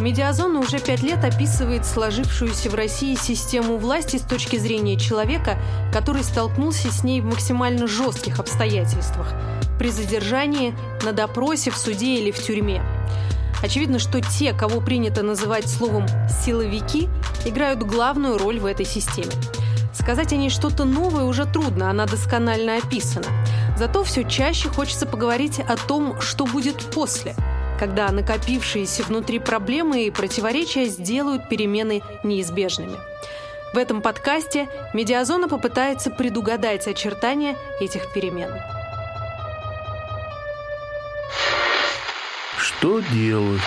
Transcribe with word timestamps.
Медиазона 0.00 0.60
уже 0.60 0.80
пять 0.80 1.02
лет 1.02 1.24
описывает 1.24 1.86
сложившуюся 1.86 2.70
в 2.70 2.74
России 2.74 3.14
систему 3.14 3.76
власти 3.76 4.16
с 4.16 4.22
точки 4.22 4.56
зрения 4.56 4.96
человека, 4.96 5.58
который 5.92 6.24
столкнулся 6.24 6.90
с 6.90 7.04
ней 7.04 7.20
в 7.20 7.26
максимально 7.26 7.86
жестких 7.86 8.40
обстоятельствах– 8.40 9.34
при 9.80 9.90
задержании, 9.90 10.74
на 11.04 11.12
допросе, 11.12 11.70
в 11.70 11.76
суде 11.78 12.16
или 12.16 12.30
в 12.30 12.38
тюрьме. 12.38 12.82
Очевидно, 13.62 13.98
что 13.98 14.20
те, 14.20 14.52
кого 14.52 14.82
принято 14.82 15.22
называть 15.22 15.68
словом 15.68 16.06
«силовики», 16.44 17.08
играют 17.46 17.82
главную 17.82 18.36
роль 18.36 18.60
в 18.60 18.66
этой 18.66 18.84
системе. 18.84 19.32
Сказать 19.94 20.34
о 20.34 20.36
ней 20.36 20.50
что-то 20.50 20.84
новое 20.84 21.24
уже 21.24 21.46
трудно, 21.46 21.88
она 21.88 22.04
досконально 22.04 22.76
описана. 22.76 23.26
Зато 23.78 24.04
все 24.04 24.22
чаще 24.24 24.68
хочется 24.68 25.06
поговорить 25.06 25.60
о 25.60 25.78
том, 25.78 26.20
что 26.20 26.44
будет 26.44 26.76
после– 26.90 27.34
когда 27.80 28.12
накопившиеся 28.12 29.02
внутри 29.04 29.38
проблемы 29.38 30.04
и 30.04 30.10
противоречия 30.10 30.84
сделают 30.84 31.48
перемены 31.48 32.02
неизбежными. 32.22 32.98
В 33.72 33.78
этом 33.78 34.02
подкасте 34.02 34.68
Медиазона 34.92 35.48
попытается 35.48 36.10
предугадать 36.10 36.86
очертания 36.86 37.56
этих 37.80 38.12
перемен. 38.12 38.52
Что 42.58 43.00
делать? 43.14 43.62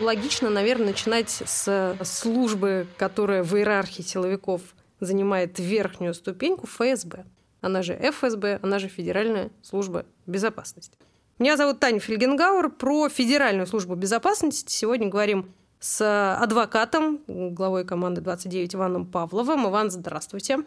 Логично, 0.00 0.48
наверное, 0.48 0.86
начинать 0.86 1.42
с 1.44 1.98
службы, 2.02 2.86
которая 2.96 3.42
в 3.42 3.54
иерархии 3.54 4.00
силовиков 4.00 4.62
занимает 5.00 5.58
верхнюю 5.58 6.14
ступеньку 6.14 6.66
ФСБ 6.66 7.26
она 7.66 7.82
же 7.82 7.94
ФСБ, 7.94 8.60
она 8.62 8.78
же 8.78 8.88
Федеральная 8.88 9.50
служба 9.62 10.06
безопасности. 10.26 10.98
Меня 11.38 11.56
зовут 11.56 11.80
Таня 11.80 12.00
Фельгенгауэр. 12.00 12.70
Про 12.70 13.08
Федеральную 13.08 13.66
службу 13.66 13.94
безопасности 13.94 14.72
сегодня 14.72 15.08
говорим 15.08 15.52
с 15.80 16.36
адвокатом, 16.40 17.20
главой 17.26 17.84
команды 17.84 18.22
29 18.22 18.74
Иваном 18.74 19.06
Павловым. 19.06 19.68
Иван, 19.68 19.90
здравствуйте. 19.90 20.60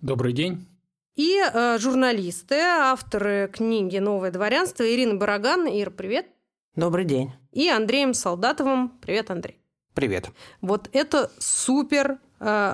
Добрый 0.00 0.32
день. 0.32 0.66
И 1.14 1.38
э, 1.40 1.78
журналисты, 1.78 2.56
авторы 2.56 3.48
книги 3.52 3.98
«Новое 3.98 4.30
дворянство» 4.30 4.82
Ирина 4.82 5.14
Бараган. 5.14 5.66
Ира, 5.68 5.90
привет. 5.90 6.26
Добрый 6.74 7.04
день. 7.04 7.32
И 7.52 7.68
Андреем 7.68 8.12
Солдатовым. 8.12 8.90
Привет, 9.00 9.30
Андрей. 9.30 9.58
Привет. 9.94 10.28
Вот 10.60 10.90
это 10.92 11.30
супер 11.38 12.12
э, 12.12 12.16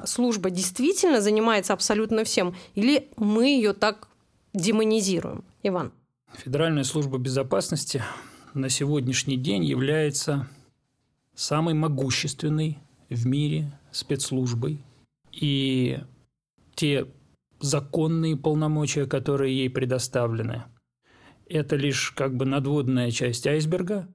служба 0.06 0.50
действительно 0.50 1.20
занимается 1.20 1.72
абсолютно 1.72 2.24
всем, 2.24 2.55
или 2.74 3.10
мы 3.16 3.46
ее 3.46 3.72
так 3.72 4.08
демонизируем? 4.54 5.44
Иван. 5.62 5.92
Федеральная 6.34 6.84
служба 6.84 7.19
безопасности 7.19 8.02
на 8.54 8.69
сегодняшний 8.69 9.36
день 9.36 9.64
является 9.64 10.48
самой 11.34 11.74
могущественной 11.74 12.78
в 13.08 13.27
мире 13.27 13.78
спецслужбой. 13.91 14.82
И 15.30 15.98
те 16.74 17.06
законные 17.60 18.36
полномочия, 18.36 19.06
которые 19.06 19.56
ей 19.56 19.70
предоставлены, 19.70 20.64
это 21.48 21.76
лишь 21.76 22.10
как 22.12 22.36
бы 22.36 22.44
надводная 22.44 23.10
часть 23.10 23.47
айсберга. 23.47 24.08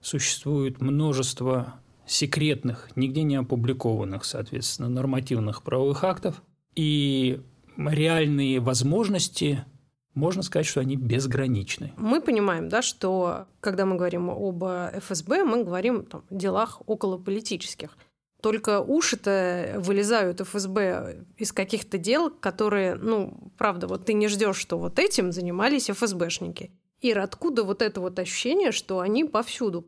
Существует 0.00 0.80
множество 0.80 1.80
секретных, 2.06 2.90
нигде 2.96 3.22
не 3.22 3.36
опубликованных, 3.36 4.24
соответственно, 4.24 4.88
нормативных 4.88 5.62
правовых 5.62 6.04
актов. 6.04 6.42
И 6.74 7.40
реальные 7.76 8.60
возможности 8.60 9.64
можно 10.14 10.42
сказать, 10.42 10.66
что 10.66 10.80
они 10.80 10.96
безграничны. 10.96 11.92
Мы 11.96 12.20
понимаем, 12.20 12.68
да, 12.68 12.82
что 12.82 13.46
когда 13.60 13.84
мы 13.84 13.96
говорим 13.96 14.30
об 14.30 14.62
ФСБ, 14.64 15.44
мы 15.44 15.64
говорим 15.64 16.04
там, 16.04 16.24
о 16.30 16.34
делах 16.34 16.82
околополитических. 16.86 17.96
Только 18.40 18.80
уши-то 18.80 19.76
вылезают 19.78 20.40
ФСБ 20.40 21.24
из 21.36 21.52
каких-то 21.52 21.98
дел, 21.98 22.30
которые, 22.30 22.94
ну, 22.94 23.52
правда, 23.56 23.86
вот 23.86 24.04
ты 24.04 24.12
не 24.12 24.28
ждешь, 24.28 24.56
что 24.56 24.78
вот 24.78 24.98
этим 24.98 25.32
занимались 25.32 25.90
ФСБшники. 25.90 26.70
Ира, 27.00 27.24
откуда 27.24 27.64
вот 27.64 27.82
это 27.82 28.00
вот 28.00 28.18
ощущение, 28.18 28.70
что 28.70 29.00
они 29.00 29.24
повсюду? 29.24 29.86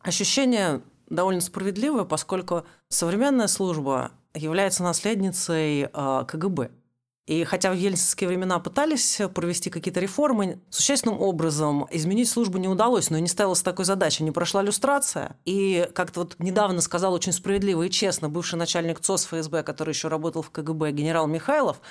Ощущение 0.00 0.82
довольно 1.08 1.40
справедливое, 1.40 2.04
поскольку 2.04 2.64
современная 2.88 3.48
служба 3.48 4.12
является 4.34 4.82
наследницей 4.82 5.88
а, 5.92 6.24
КГБ. 6.24 6.70
И 7.28 7.44
хотя 7.44 7.70
в 7.70 7.74
ельцинские 7.74 8.26
времена 8.26 8.58
пытались 8.58 9.20
провести 9.34 9.68
какие-то 9.68 10.00
реформы, 10.00 10.60
существенным 10.70 11.20
образом 11.20 11.86
изменить 11.90 12.30
службу 12.30 12.56
не 12.56 12.68
удалось, 12.68 13.10
но 13.10 13.18
и 13.18 13.20
не 13.20 13.28
ставилась 13.28 13.60
такой 13.60 13.84
задачи. 13.84 14.22
Не 14.22 14.30
прошла 14.30 14.62
люстрация. 14.62 15.36
И 15.44 15.90
как-то 15.94 16.20
вот 16.20 16.36
недавно 16.38 16.80
сказал 16.80 17.12
очень 17.12 17.32
справедливо 17.32 17.82
и 17.82 17.90
честно 17.90 18.30
бывший 18.30 18.54
начальник 18.54 19.00
ЦОС 19.00 19.26
ФСБ, 19.26 19.62
который 19.62 19.90
еще 19.90 20.08
работал 20.08 20.40
в 20.40 20.48
КГБ, 20.48 20.92
генерал 20.92 21.26
Михайлов, 21.26 21.82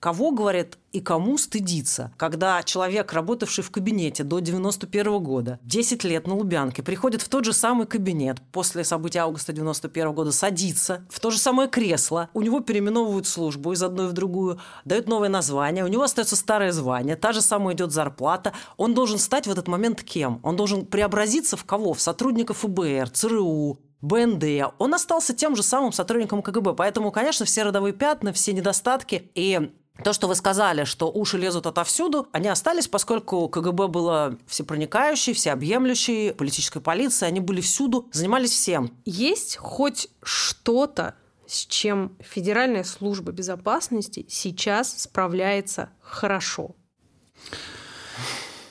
кого, 0.00 0.30
говорят, 0.30 0.78
и 0.92 1.00
кому 1.00 1.38
стыдиться, 1.38 2.12
когда 2.16 2.62
человек, 2.62 3.12
работавший 3.12 3.62
в 3.62 3.70
кабинете 3.70 4.24
до 4.24 4.40
91 4.40 5.22
года, 5.22 5.60
10 5.62 6.02
лет 6.04 6.26
на 6.26 6.34
Лубянке, 6.34 6.82
приходит 6.82 7.22
в 7.22 7.28
тот 7.28 7.44
же 7.44 7.52
самый 7.52 7.86
кабинет 7.86 8.38
после 8.50 8.82
событий 8.82 9.18
августа 9.18 9.52
91 9.52 10.12
года, 10.12 10.32
садится 10.32 11.04
в 11.10 11.20
то 11.20 11.30
же 11.30 11.38
самое 11.38 11.68
кресло, 11.68 12.30
у 12.32 12.42
него 12.42 12.60
переименовывают 12.60 13.26
службу 13.26 13.72
из 13.72 13.82
одной 13.82 14.08
в 14.08 14.12
другую, 14.12 14.58
дают 14.84 15.06
новое 15.06 15.28
название, 15.28 15.84
у 15.84 15.88
него 15.88 16.02
остается 16.02 16.34
старое 16.34 16.72
звание, 16.72 17.14
та 17.14 17.32
же 17.32 17.42
самая 17.42 17.76
идет 17.76 17.92
зарплата, 17.92 18.52
он 18.78 18.94
должен 18.94 19.18
стать 19.18 19.46
в 19.46 19.50
этот 19.50 19.68
момент 19.68 20.02
кем? 20.02 20.40
Он 20.42 20.56
должен 20.56 20.86
преобразиться 20.86 21.56
в 21.56 21.64
кого? 21.64 21.92
В 21.92 22.00
сотрудников 22.00 22.58
ФБР, 22.58 23.10
ЦРУ, 23.10 23.78
БНД, 24.00 24.72
он 24.78 24.94
остался 24.94 25.34
тем 25.34 25.54
же 25.54 25.62
самым 25.62 25.92
сотрудником 25.92 26.42
КГБ. 26.42 26.74
Поэтому, 26.74 27.12
конечно, 27.12 27.44
все 27.44 27.64
родовые 27.64 27.92
пятна, 27.92 28.32
все 28.32 28.52
недостатки 28.52 29.30
и 29.34 29.70
то, 30.04 30.12
что 30.12 30.28
вы 30.28 30.34
сказали, 30.34 30.84
что 30.84 31.10
уши 31.10 31.38
лезут 31.38 31.66
отовсюду, 31.66 32.28
они 32.32 32.48
остались, 32.48 32.88
поскольку 32.88 33.48
КГБ 33.48 33.88
было 33.88 34.36
всепроникающей, 34.46 35.32
всеобъемлющей, 35.32 36.32
политической 36.32 36.80
полицией, 36.80 37.28
они 37.28 37.40
были 37.40 37.60
всюду, 37.60 38.08
занимались 38.12 38.52
всем. 38.52 38.92
Есть 39.04 39.56
хоть 39.56 40.08
что-то, 40.22 41.14
с 41.46 41.66
чем 41.66 42.16
Федеральная 42.20 42.84
служба 42.84 43.32
безопасности 43.32 44.24
сейчас 44.28 45.02
справляется 45.02 45.90
хорошо? 46.00 46.76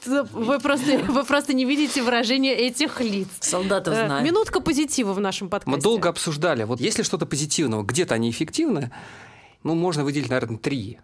Вы 0.06 0.60
просто, 0.60 0.98
вы 1.08 1.24
просто 1.26 1.54
не 1.54 1.66
видите 1.66 2.02
выражения 2.02 2.54
этих 2.54 3.02
лиц. 3.02 3.28
Солдатов 3.42 3.94
э, 3.94 4.06
знают. 4.06 4.26
Минутка 4.26 4.62
позитива 4.62 5.14
в 5.14 5.20
нашем 5.20 5.50
подкасте. 5.50 5.76
Мы 5.76 5.82
долго 5.82 6.10
обсуждали, 6.10 6.64
вот 6.64 6.80
если 6.80 7.04
что-то 7.04 7.26
позитивного, 7.26 7.84
где-то 7.84 8.16
они 8.16 8.30
эффективны, 8.30 8.92
ну, 9.64 9.76
можно 9.76 10.04
выделить, 10.04 10.30
наверное, 10.30 10.58
три 10.58 11.00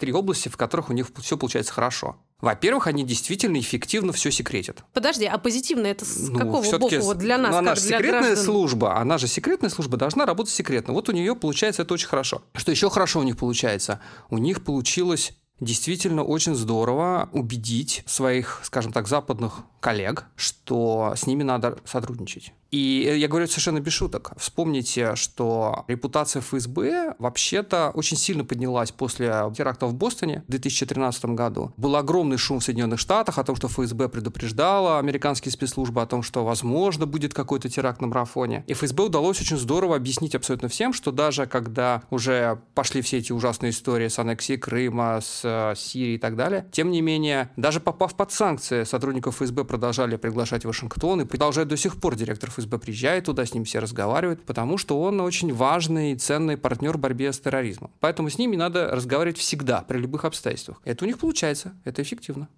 три 0.00 0.12
области, 0.12 0.48
в 0.48 0.56
которых 0.56 0.90
у 0.90 0.92
них 0.92 1.08
все 1.20 1.36
получается 1.36 1.72
хорошо. 1.72 2.16
Во-первых, 2.40 2.86
они 2.86 3.04
действительно 3.04 3.58
эффективно 3.60 4.12
все 4.12 4.30
секретят. 4.30 4.82
Подожди, 4.94 5.26
а 5.26 5.38
позитивно 5.38 5.86
это 5.86 6.04
с 6.04 6.28
ну, 6.28 6.38
какого 6.38 6.78
боку 6.78 6.96
вот 7.00 7.18
для 7.18 7.36
нас, 7.38 7.52
ну, 7.52 7.58
она 7.58 7.74
же 7.74 7.82
секретная 7.82 8.20
граждан? 8.20 8.44
служба, 8.44 8.96
она 8.96 9.18
же 9.18 9.28
секретная 9.28 9.70
служба 9.70 9.96
должна 9.98 10.26
работать 10.26 10.52
секретно. 10.52 10.94
Вот 10.94 11.08
у 11.08 11.12
нее 11.12 11.36
получается 11.36 11.82
это 11.82 11.94
очень 11.94 12.08
хорошо. 12.08 12.42
Что 12.54 12.70
еще 12.70 12.88
хорошо 12.90 13.20
у 13.20 13.22
них 13.22 13.36
получается? 13.36 14.00
У 14.30 14.38
них 14.38 14.64
получилось 14.64 15.34
действительно 15.60 16.24
очень 16.24 16.54
здорово 16.54 17.28
убедить 17.32 18.02
своих, 18.06 18.60
скажем 18.64 18.92
так, 18.92 19.06
западных 19.06 19.60
коллег, 19.80 20.24
что 20.34 21.12
с 21.14 21.26
ними 21.26 21.42
надо 21.42 21.78
сотрудничать. 21.84 22.54
И 22.70 23.16
я 23.16 23.28
говорю 23.28 23.46
совершенно 23.46 23.80
без 23.80 23.92
шуток. 23.92 24.32
Вспомните, 24.36 25.16
что 25.16 25.84
репутация 25.88 26.40
ФСБ 26.40 27.16
вообще-то 27.18 27.90
очень 27.94 28.16
сильно 28.16 28.44
поднялась 28.44 28.92
после 28.92 29.50
теракта 29.56 29.86
в 29.86 29.94
Бостоне 29.94 30.44
в 30.46 30.50
2013 30.50 31.24
году. 31.26 31.72
Был 31.76 31.96
огромный 31.96 32.36
шум 32.36 32.60
в 32.60 32.64
Соединенных 32.64 33.00
Штатах 33.00 33.38
о 33.38 33.44
том, 33.44 33.56
что 33.56 33.68
ФСБ 33.68 34.08
предупреждала 34.08 34.98
американские 34.98 35.52
спецслужбы 35.52 36.00
о 36.00 36.06
том, 36.06 36.22
что, 36.22 36.44
возможно, 36.44 37.06
будет 37.06 37.34
какой-то 37.34 37.68
теракт 37.68 38.00
на 38.00 38.06
марафоне. 38.06 38.64
И 38.66 38.74
ФСБ 38.74 39.04
удалось 39.04 39.40
очень 39.40 39.58
здорово 39.58 39.96
объяснить 39.96 40.34
абсолютно 40.34 40.68
всем, 40.68 40.92
что 40.92 41.10
даже 41.10 41.46
когда 41.46 42.02
уже 42.10 42.60
пошли 42.74 43.02
все 43.02 43.18
эти 43.18 43.32
ужасные 43.32 43.70
истории 43.70 44.08
с 44.08 44.18
аннексией 44.18 44.58
Крыма, 44.58 45.20
с 45.20 45.40
э, 45.44 45.74
Сирией 45.76 46.14
и 46.14 46.18
так 46.18 46.36
далее, 46.36 46.66
тем 46.70 46.90
не 46.90 47.00
менее, 47.00 47.50
даже 47.56 47.80
попав 47.80 48.14
под 48.14 48.32
санкции, 48.32 48.84
сотрудников 48.84 49.36
ФСБ 49.36 49.64
продолжали 49.64 50.16
приглашать 50.16 50.64
в 50.64 50.68
Вашингтон 50.68 51.22
и 51.22 51.24
продолжает 51.24 51.68
до 51.68 51.76
сих 51.76 51.96
пор 52.00 52.14
директор 52.14 52.50
ФСБ 52.50 52.59
ФСБ 52.60 52.78
приезжает 52.78 53.24
туда, 53.24 53.44
с 53.44 53.54
ним 53.54 53.64
все 53.64 53.78
разговаривают, 53.78 54.44
потому 54.44 54.78
что 54.78 55.00
он 55.00 55.20
очень 55.20 55.52
важный 55.52 56.12
и 56.12 56.16
ценный 56.16 56.56
партнер 56.56 56.96
в 56.96 57.00
борьбе 57.00 57.32
с 57.32 57.40
терроризмом. 57.40 57.90
Поэтому 58.00 58.30
с 58.30 58.38
ними 58.38 58.56
надо 58.56 58.88
разговаривать 58.88 59.38
всегда, 59.38 59.82
при 59.82 59.98
любых 59.98 60.24
обстоятельствах. 60.24 60.80
Это 60.84 61.04
у 61.04 61.06
них 61.06 61.18
получается, 61.18 61.74
это 61.84 62.02
эффективно. 62.02 62.48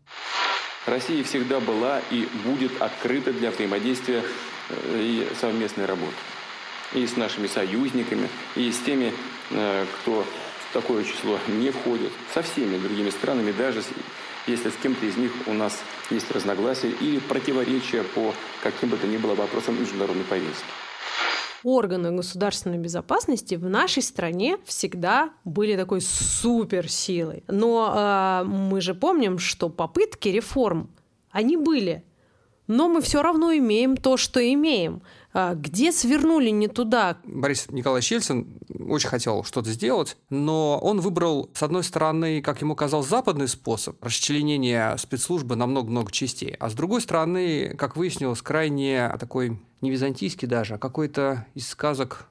Россия 0.87 1.23
всегда 1.23 1.61
была 1.61 2.01
и 2.11 2.29
будет 2.45 2.81
открыта 2.83 3.33
для 3.33 3.51
взаимодействия 3.53 4.23
э, 4.69 5.01
и 5.01 5.29
совместной 5.41 5.87
работы. 5.87 6.13
И 6.93 7.07
с 7.07 7.17
нашими 7.17 7.47
союзниками, 7.47 8.29
и 8.57 8.71
с 8.73 8.79
теми, 8.81 9.13
э, 9.51 9.87
кто 10.01 10.25
в 10.25 10.73
такое 10.73 11.05
число 11.05 11.39
не 11.49 11.71
входит. 11.71 12.11
Со 12.35 12.43
всеми 12.43 12.79
другими 12.79 13.11
странами, 13.11 13.53
даже 13.53 13.83
если 14.47 14.71
с 14.71 14.77
кем-то 14.83 15.05
из 15.07 15.17
них 15.17 15.33
у 15.47 15.53
нас 15.53 15.79
есть 16.11 16.31
разногласия 16.31 16.91
или 16.91 17.19
противоречия 17.19 18.03
по 18.03 18.35
каким 18.63 18.89
бы 18.89 18.97
то 18.97 19.07
ни 19.07 19.17
было 19.17 19.35
вопросам 19.35 19.81
международной 19.81 20.25
повестки 20.25 20.67
органы 21.65 22.11
государственной 22.11 22.79
безопасности 22.79 23.55
в 23.55 23.69
нашей 23.69 24.03
стране 24.03 24.59
всегда 24.65 25.31
были 25.45 25.77
такой 25.77 26.01
суперсилой. 26.01 27.45
Но 27.47 27.95
э, 27.95 28.45
мы 28.45 28.81
же 28.81 28.95
помним, 28.95 29.39
что 29.39 29.69
попытки 29.69 30.29
реформ, 30.29 30.91
они 31.31 31.57
были. 31.57 32.05
Но 32.67 32.89
мы 32.89 33.01
все 33.01 33.23
равно 33.23 33.53
имеем 33.53 33.97
то, 33.97 34.17
что 34.17 34.41
имеем. 34.41 35.03
А, 35.35 35.55
где 35.55 35.93
свернули 35.93 36.51
не 36.51 36.69
туда? 36.69 37.17
Борис 37.25 37.67
Николаевич 37.71 38.13
Ельцин 38.13 38.59
очень 38.79 39.09
хотел 39.09 39.45
что-то 39.45 39.71
сделать, 39.71 40.17
но 40.29 40.79
он 40.83 41.01
выбрал, 41.01 41.51
с 41.55 41.63
одной 41.63 41.85
стороны, 41.85 42.43
как 42.43 42.61
ему 42.61 42.75
казалось, 42.75 43.09
западный 43.09 43.49
способ 43.49 44.03
расчленения 44.05 44.95
спецслужбы 44.99 45.57
на 45.57 45.67
много-много 45.67 46.13
частей, 46.13 46.55
а 46.59 46.69
с 46.69 46.75
другой 46.75 47.01
стороны, 47.01 47.75
как 47.79 47.97
выяснилось, 47.97 48.43
крайне 48.43 49.09
такой 49.19 49.59
не 49.81 49.91
византийский 49.91 50.47
даже, 50.47 50.75
а 50.75 50.79
какой-то 50.79 51.47
из 51.55 51.69
сказок 51.69 52.27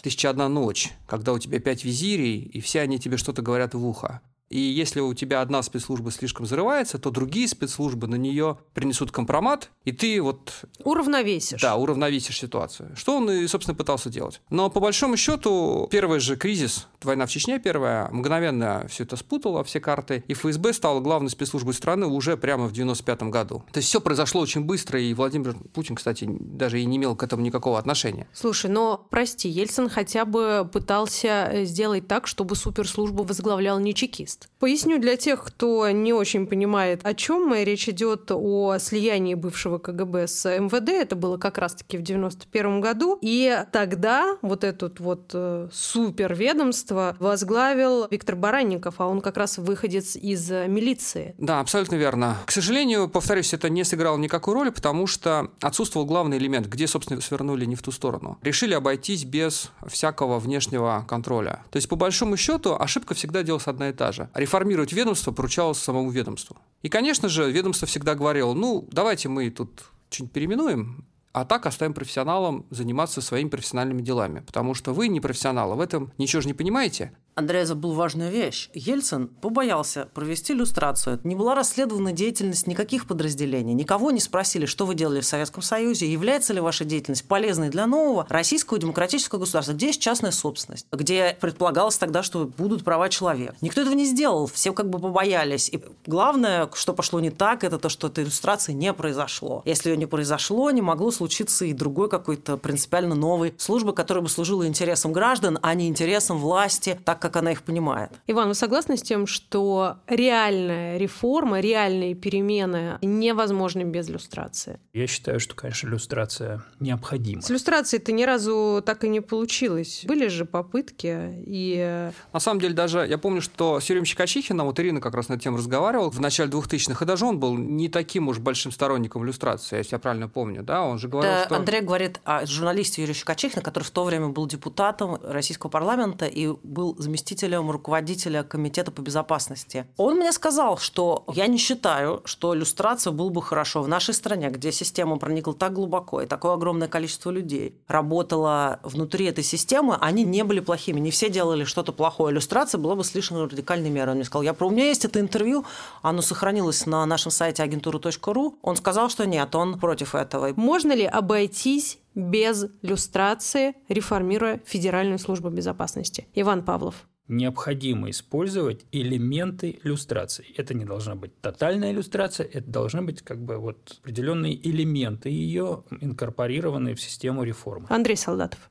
«Тысяча 0.00 0.30
одна 0.30 0.48
ночь», 0.48 0.92
когда 1.06 1.32
у 1.32 1.38
тебя 1.38 1.60
пять 1.60 1.84
визирей, 1.84 2.38
и 2.38 2.60
все 2.60 2.80
они 2.80 2.98
тебе 2.98 3.18
что-то 3.18 3.42
говорят 3.42 3.74
в 3.74 3.86
ухо. 3.86 4.22
И 4.48 4.58
если 4.60 5.00
у 5.00 5.12
тебя 5.14 5.40
одна 5.40 5.62
спецслужба 5.62 6.10
слишком 6.10 6.46
взрывается, 6.46 6.98
то 6.98 7.10
другие 7.10 7.48
спецслужбы 7.48 8.06
на 8.06 8.14
нее 8.14 8.58
принесут 8.74 9.10
компромат, 9.10 9.70
и 9.84 9.92
ты 9.92 10.20
вот... 10.22 10.64
Уравновесишь. 10.84 11.60
Да, 11.60 11.76
уравновесишь 11.76 12.38
ситуацию. 12.38 12.94
Что 12.96 13.16
он 13.16 13.30
и, 13.30 13.46
собственно, 13.48 13.74
пытался 13.74 14.08
делать. 14.08 14.40
Но 14.50 14.70
по 14.70 14.80
большому 14.80 15.16
счету, 15.16 15.88
первый 15.90 16.20
же 16.20 16.36
кризис, 16.36 16.86
война 17.02 17.26
в 17.26 17.30
Чечне 17.30 17.58
первая, 17.58 18.08
мгновенно 18.10 18.86
все 18.88 19.04
это 19.04 19.16
спутало, 19.16 19.64
все 19.64 19.80
карты, 19.80 20.22
и 20.28 20.34
ФСБ 20.34 20.72
стала 20.72 21.00
главной 21.00 21.30
спецслужбой 21.30 21.74
страны 21.74 22.06
уже 22.06 22.36
прямо 22.36 22.66
в 22.66 22.72
95 22.72 23.22
году. 23.24 23.64
То 23.72 23.78
есть 23.78 23.88
все 23.88 24.00
произошло 24.00 24.40
очень 24.40 24.62
быстро, 24.62 25.00
и 25.00 25.12
Владимир 25.14 25.54
Путин, 25.74 25.96
кстати, 25.96 26.26
даже 26.28 26.80
и 26.80 26.84
не 26.84 26.98
имел 26.98 27.16
к 27.16 27.22
этому 27.22 27.42
никакого 27.42 27.78
отношения. 27.78 28.28
Слушай, 28.32 28.70
но, 28.70 29.06
прости, 29.10 29.48
Ельцин 29.48 29.88
хотя 29.88 30.24
бы 30.24 30.68
пытался 30.72 31.48
э, 31.52 31.64
сделать 31.64 32.06
так, 32.06 32.26
чтобы 32.26 32.54
суперслужбу 32.54 33.24
возглавлял 33.24 33.78
не 33.80 33.94
чекист 33.94 34.35
текст. 34.36 34.48
Поясню 34.58 34.98
для 34.98 35.16
тех, 35.16 35.44
кто 35.44 35.90
не 35.90 36.14
очень 36.14 36.46
понимает, 36.46 37.00
о 37.04 37.12
чем. 37.12 37.52
Речь 37.54 37.88
идет 37.88 38.30
о 38.30 38.78
слиянии 38.78 39.34
бывшего 39.34 39.78
КГБ 39.78 40.28
с 40.28 40.58
МВД. 40.58 40.88
Это 40.88 41.14
было 41.14 41.36
как 41.36 41.58
раз-таки 41.58 41.98
в 41.98 42.02
91 42.02 42.80
году. 42.80 43.18
И 43.20 43.64
тогда 43.70 44.38
вот 44.40 44.64
это 44.64 44.90
вот 44.98 45.30
э, 45.34 45.68
суперведомство 45.70 47.16
возглавил 47.18 48.08
Виктор 48.10 48.34
Баранников, 48.34 48.94
а 48.98 49.06
он 49.06 49.20
как 49.20 49.36
раз 49.36 49.58
выходец 49.58 50.16
из 50.16 50.50
милиции. 50.50 51.34
Да, 51.36 51.60
абсолютно 51.60 51.96
верно. 51.96 52.38
К 52.46 52.50
сожалению, 52.50 53.10
повторюсь, 53.10 53.52
это 53.52 53.68
не 53.68 53.84
сыграло 53.84 54.16
никакой 54.16 54.54
роли, 54.54 54.70
потому 54.70 55.06
что 55.06 55.50
отсутствовал 55.60 56.06
главный 56.06 56.38
элемент, 56.38 56.66
где, 56.66 56.86
собственно, 56.86 57.20
свернули 57.20 57.66
не 57.66 57.74
в 57.74 57.82
ту 57.82 57.92
сторону. 57.92 58.38
Решили 58.40 58.72
обойтись 58.72 59.24
без 59.24 59.70
всякого 59.86 60.38
внешнего 60.38 61.04
контроля. 61.06 61.62
То 61.70 61.76
есть, 61.76 61.90
по 61.90 61.96
большому 61.96 62.38
счету, 62.38 62.74
ошибка 62.78 63.14
всегда 63.14 63.42
делалась 63.42 63.66
одна 63.66 63.90
и 63.90 63.92
та 63.92 64.12
же. 64.12 64.25
Реформировать 64.34 64.92
ведомство 64.92 65.32
поручалось 65.32 65.78
самому 65.78 66.10
ведомству. 66.10 66.56
И, 66.82 66.88
конечно 66.88 67.28
же, 67.28 67.50
ведомство 67.50 67.86
всегда 67.86 68.14
говорило, 68.14 68.54
ну, 68.54 68.86
давайте 68.90 69.28
мы 69.28 69.50
тут 69.50 69.90
что-нибудь 70.10 70.32
переименуем, 70.32 71.04
а 71.32 71.44
так 71.44 71.66
оставим 71.66 71.92
профессионалам 71.92 72.64
заниматься 72.70 73.20
своими 73.20 73.48
профессиональными 73.48 74.00
делами. 74.00 74.40
Потому 74.40 74.74
что 74.74 74.94
вы 74.94 75.08
не 75.08 75.20
профессионалы, 75.20 75.76
в 75.76 75.80
этом 75.80 76.12
ничего 76.16 76.40
же 76.40 76.48
не 76.48 76.54
понимаете. 76.54 77.12
Андрей 77.38 77.66
забыл 77.66 77.92
важную 77.92 78.30
вещь. 78.30 78.70
Ельцин 78.72 79.28
побоялся 79.28 80.08
провести 80.14 80.54
иллюстрацию. 80.54 81.20
Не 81.22 81.34
была 81.34 81.54
расследована 81.54 82.12
деятельность 82.12 82.66
никаких 82.66 83.06
подразделений. 83.06 83.74
Никого 83.74 84.10
не 84.10 84.20
спросили, 84.20 84.64
что 84.64 84.86
вы 84.86 84.94
делали 84.94 85.20
в 85.20 85.26
Советском 85.26 85.60
Союзе, 85.60 86.10
является 86.10 86.54
ли 86.54 86.60
ваша 86.60 86.86
деятельность 86.86 87.28
полезной 87.28 87.68
для 87.68 87.86
нового 87.86 88.24
российского 88.30 88.78
демократического 88.78 89.40
государства, 89.40 89.74
где 89.74 89.88
есть 89.88 90.00
частная 90.00 90.30
собственность, 90.30 90.86
где 90.90 91.36
предполагалось 91.38 91.98
тогда, 91.98 92.22
что 92.22 92.50
будут 92.56 92.84
права 92.84 93.10
человека. 93.10 93.54
Никто 93.60 93.82
этого 93.82 93.92
не 93.92 94.06
сделал, 94.06 94.46
все 94.46 94.72
как 94.72 94.88
бы 94.88 94.98
побоялись. 94.98 95.68
И 95.68 95.78
главное, 96.06 96.70
что 96.72 96.94
пошло 96.94 97.20
не 97.20 97.28
так, 97.28 97.64
это 97.64 97.78
то, 97.78 97.90
что 97.90 98.06
этой 98.06 98.24
иллюстрации 98.24 98.72
не 98.72 98.94
произошло. 98.94 99.60
Если 99.66 99.90
ее 99.90 99.98
не 99.98 100.06
произошло, 100.06 100.70
не 100.70 100.80
могло 100.80 101.10
случиться 101.10 101.66
и 101.66 101.74
другой 101.74 102.08
какой-то 102.08 102.56
принципиально 102.56 103.14
новой 103.14 103.52
службы, 103.58 103.92
которая 103.92 104.22
бы 104.22 104.30
служила 104.30 104.66
интересам 104.66 105.12
граждан, 105.12 105.58
а 105.60 105.74
не 105.74 105.86
интересам 105.86 106.38
власти, 106.38 106.98
так 107.04 107.25
как 107.26 107.36
она 107.36 107.52
их 107.52 107.62
понимает. 107.62 108.10
Иван, 108.26 108.48
вы 108.48 108.54
согласны 108.54 108.96
с 108.96 109.02
тем, 109.02 109.26
что 109.26 109.96
реальная 110.06 110.96
реформа, 110.96 111.60
реальные 111.60 112.14
перемены 112.14 112.98
невозможны 113.02 113.82
без 113.82 114.08
иллюстрации? 114.08 114.78
Я 114.92 115.06
считаю, 115.06 115.40
что, 115.40 115.54
конечно, 115.54 115.88
иллюстрация 115.88 116.62
необходима. 116.80 117.42
С 117.42 117.50
иллюстрацией-то 117.50 118.12
ни 118.12 118.22
разу 118.24 118.82
так 118.84 119.04
и 119.04 119.08
не 119.08 119.20
получилось. 119.20 120.04
Были 120.06 120.28
же 120.28 120.44
попытки 120.44 121.42
и... 121.46 122.10
На 122.32 122.40
самом 122.40 122.60
деле 122.60 122.74
даже 122.74 123.06
я 123.06 123.18
помню, 123.18 123.42
что 123.42 123.80
Сергей 123.80 124.04
Щекочихина, 124.04 124.64
вот 124.64 124.78
Ирина 124.78 125.00
как 125.00 125.14
раз 125.14 125.28
над 125.28 125.42
тем 125.42 125.56
разговаривал 125.56 126.10
в 126.10 126.20
начале 126.20 126.50
2000-х, 126.50 127.04
и 127.04 127.08
даже 127.08 127.24
он 127.24 127.40
был 127.40 127.56
не 127.56 127.88
таким 127.88 128.28
уж 128.28 128.38
большим 128.38 128.72
сторонником 128.72 129.24
иллюстрации, 129.24 129.78
если 129.78 129.94
я 129.94 129.98
правильно 129.98 130.28
помню, 130.28 130.62
да, 130.62 130.82
он 130.82 130.98
же 130.98 131.08
говорил, 131.08 131.32
да, 131.32 131.44
что... 131.46 131.56
Андрей 131.56 131.80
говорит 131.80 132.20
о 132.24 132.46
журналисте 132.46 133.02
Юрию 133.02 133.14
Щекочихина, 133.14 133.62
который 133.62 133.84
в 133.84 133.90
то 133.90 134.04
время 134.04 134.28
был 134.28 134.46
депутатом 134.46 135.18
российского 135.22 135.70
парламента 135.70 136.26
и 136.26 136.48
был 136.62 136.94
заместителем 136.98 137.15
заместителем 137.16 137.70
руководителя 137.70 138.42
комитета 138.42 138.90
по 138.90 139.00
безопасности. 139.00 139.86
Он 139.96 140.16
мне 140.16 140.32
сказал, 140.32 140.76
что 140.76 141.24
я 141.32 141.46
не 141.46 141.56
считаю, 141.56 142.20
что 142.26 142.54
иллюстрация 142.54 143.10
было 143.10 143.30
бы 143.30 143.40
хорошо 143.40 143.82
в 143.82 143.88
нашей 143.88 144.12
стране, 144.12 144.50
где 144.50 144.70
система 144.70 145.16
проникла 145.16 145.54
так 145.54 145.72
глубоко 145.72 146.20
и 146.20 146.26
такое 146.26 146.52
огромное 146.52 146.88
количество 146.88 147.30
людей 147.30 147.74
работало 147.88 148.80
внутри 148.82 149.26
этой 149.26 149.44
системы, 149.44 149.96
они 149.98 150.24
не 150.24 150.44
были 150.44 150.60
плохими, 150.60 151.00
не 151.00 151.10
все 151.10 151.30
делали 151.30 151.64
что-то 151.64 151.92
плохое. 151.92 152.32
Иллюстрация 152.32 152.78
была 152.78 152.94
бы 152.96 153.04
слишком 153.04 153.42
радикальной 153.42 153.88
мерой. 153.88 154.10
Он 154.10 154.16
мне 154.16 154.24
сказал, 154.24 154.42
я 154.42 154.52
про 154.52 154.66
у 154.66 154.70
меня 154.70 154.84
есть 154.84 155.06
это 155.06 155.18
интервью, 155.18 155.64
оно 156.02 156.20
сохранилось 156.20 156.84
на 156.84 157.06
нашем 157.06 157.30
сайте 157.30 157.62
агентура.ру. 157.62 158.58
Он 158.60 158.76
сказал, 158.76 159.08
что 159.08 159.26
нет, 159.26 159.54
он 159.54 159.78
против 159.78 160.14
этого. 160.14 160.52
Можно 160.56 160.92
ли 160.92 161.04
обойтись 161.04 161.98
без 162.16 162.66
люстрации, 162.82 163.74
реформируя 163.88 164.60
Федеральную 164.64 165.18
службу 165.18 165.50
безопасности. 165.50 166.26
Иван 166.34 166.64
Павлов. 166.64 167.06
Необходимо 167.28 168.10
использовать 168.10 168.84
элементы 168.92 169.80
иллюстрации. 169.82 170.46
Это 170.56 170.74
не 170.74 170.84
должна 170.84 171.16
быть 171.16 171.40
тотальная 171.40 171.90
иллюстрация, 171.90 172.46
это 172.46 172.70
должны 172.70 173.02
быть 173.02 173.22
как 173.22 173.38
бы 173.38 173.56
вот 173.56 173.98
определенные 174.02 174.54
элементы 174.68 175.28
ее, 175.28 175.82
инкорпорированные 176.00 176.94
в 176.94 177.00
систему 177.00 177.42
реформы. 177.42 177.86
Андрей 177.90 178.16
Солдатов. 178.16 178.70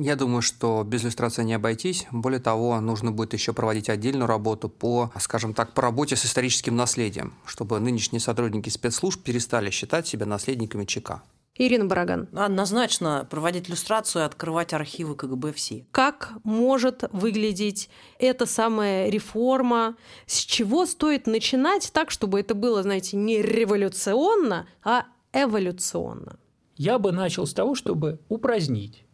Я 0.00 0.14
думаю, 0.14 0.42
что 0.42 0.84
без 0.84 1.02
иллюстрации 1.02 1.42
не 1.42 1.54
обойтись. 1.54 2.06
Более 2.12 2.38
того, 2.38 2.80
нужно 2.80 3.10
будет 3.10 3.32
еще 3.32 3.52
проводить 3.52 3.90
отдельную 3.90 4.28
работу 4.28 4.68
по, 4.68 5.10
скажем 5.18 5.54
так, 5.54 5.74
по 5.74 5.82
работе 5.82 6.14
с 6.14 6.24
историческим 6.24 6.76
наследием, 6.76 7.34
чтобы 7.46 7.80
нынешние 7.80 8.20
сотрудники 8.20 8.68
спецслужб 8.68 9.24
перестали 9.24 9.70
считать 9.70 10.06
себя 10.06 10.24
наследниками 10.24 10.84
ЧК. 10.84 11.22
Ирина 11.58 11.86
Бараган. 11.86 12.28
Однозначно 12.32 13.26
проводить 13.28 13.68
иллюстрацию 13.68 14.22
и 14.22 14.24
открывать 14.24 14.72
архивы 14.72 15.16
КГБ 15.16 15.52
все. 15.52 15.84
Как 15.90 16.32
может 16.44 17.04
выглядеть 17.12 17.90
эта 18.20 18.46
самая 18.46 19.10
реформа? 19.10 19.96
С 20.26 20.38
чего 20.38 20.86
стоит 20.86 21.26
начинать 21.26 21.90
так, 21.92 22.10
чтобы 22.12 22.40
это 22.40 22.54
было, 22.54 22.82
знаете, 22.82 23.16
не 23.16 23.42
революционно, 23.42 24.68
а 24.84 25.06
эволюционно? 25.32 26.38
Я 26.76 27.00
бы 27.00 27.10
начал 27.10 27.44
с 27.44 27.52
того, 27.52 27.74
чтобы 27.74 28.20
упразднить 28.28 29.04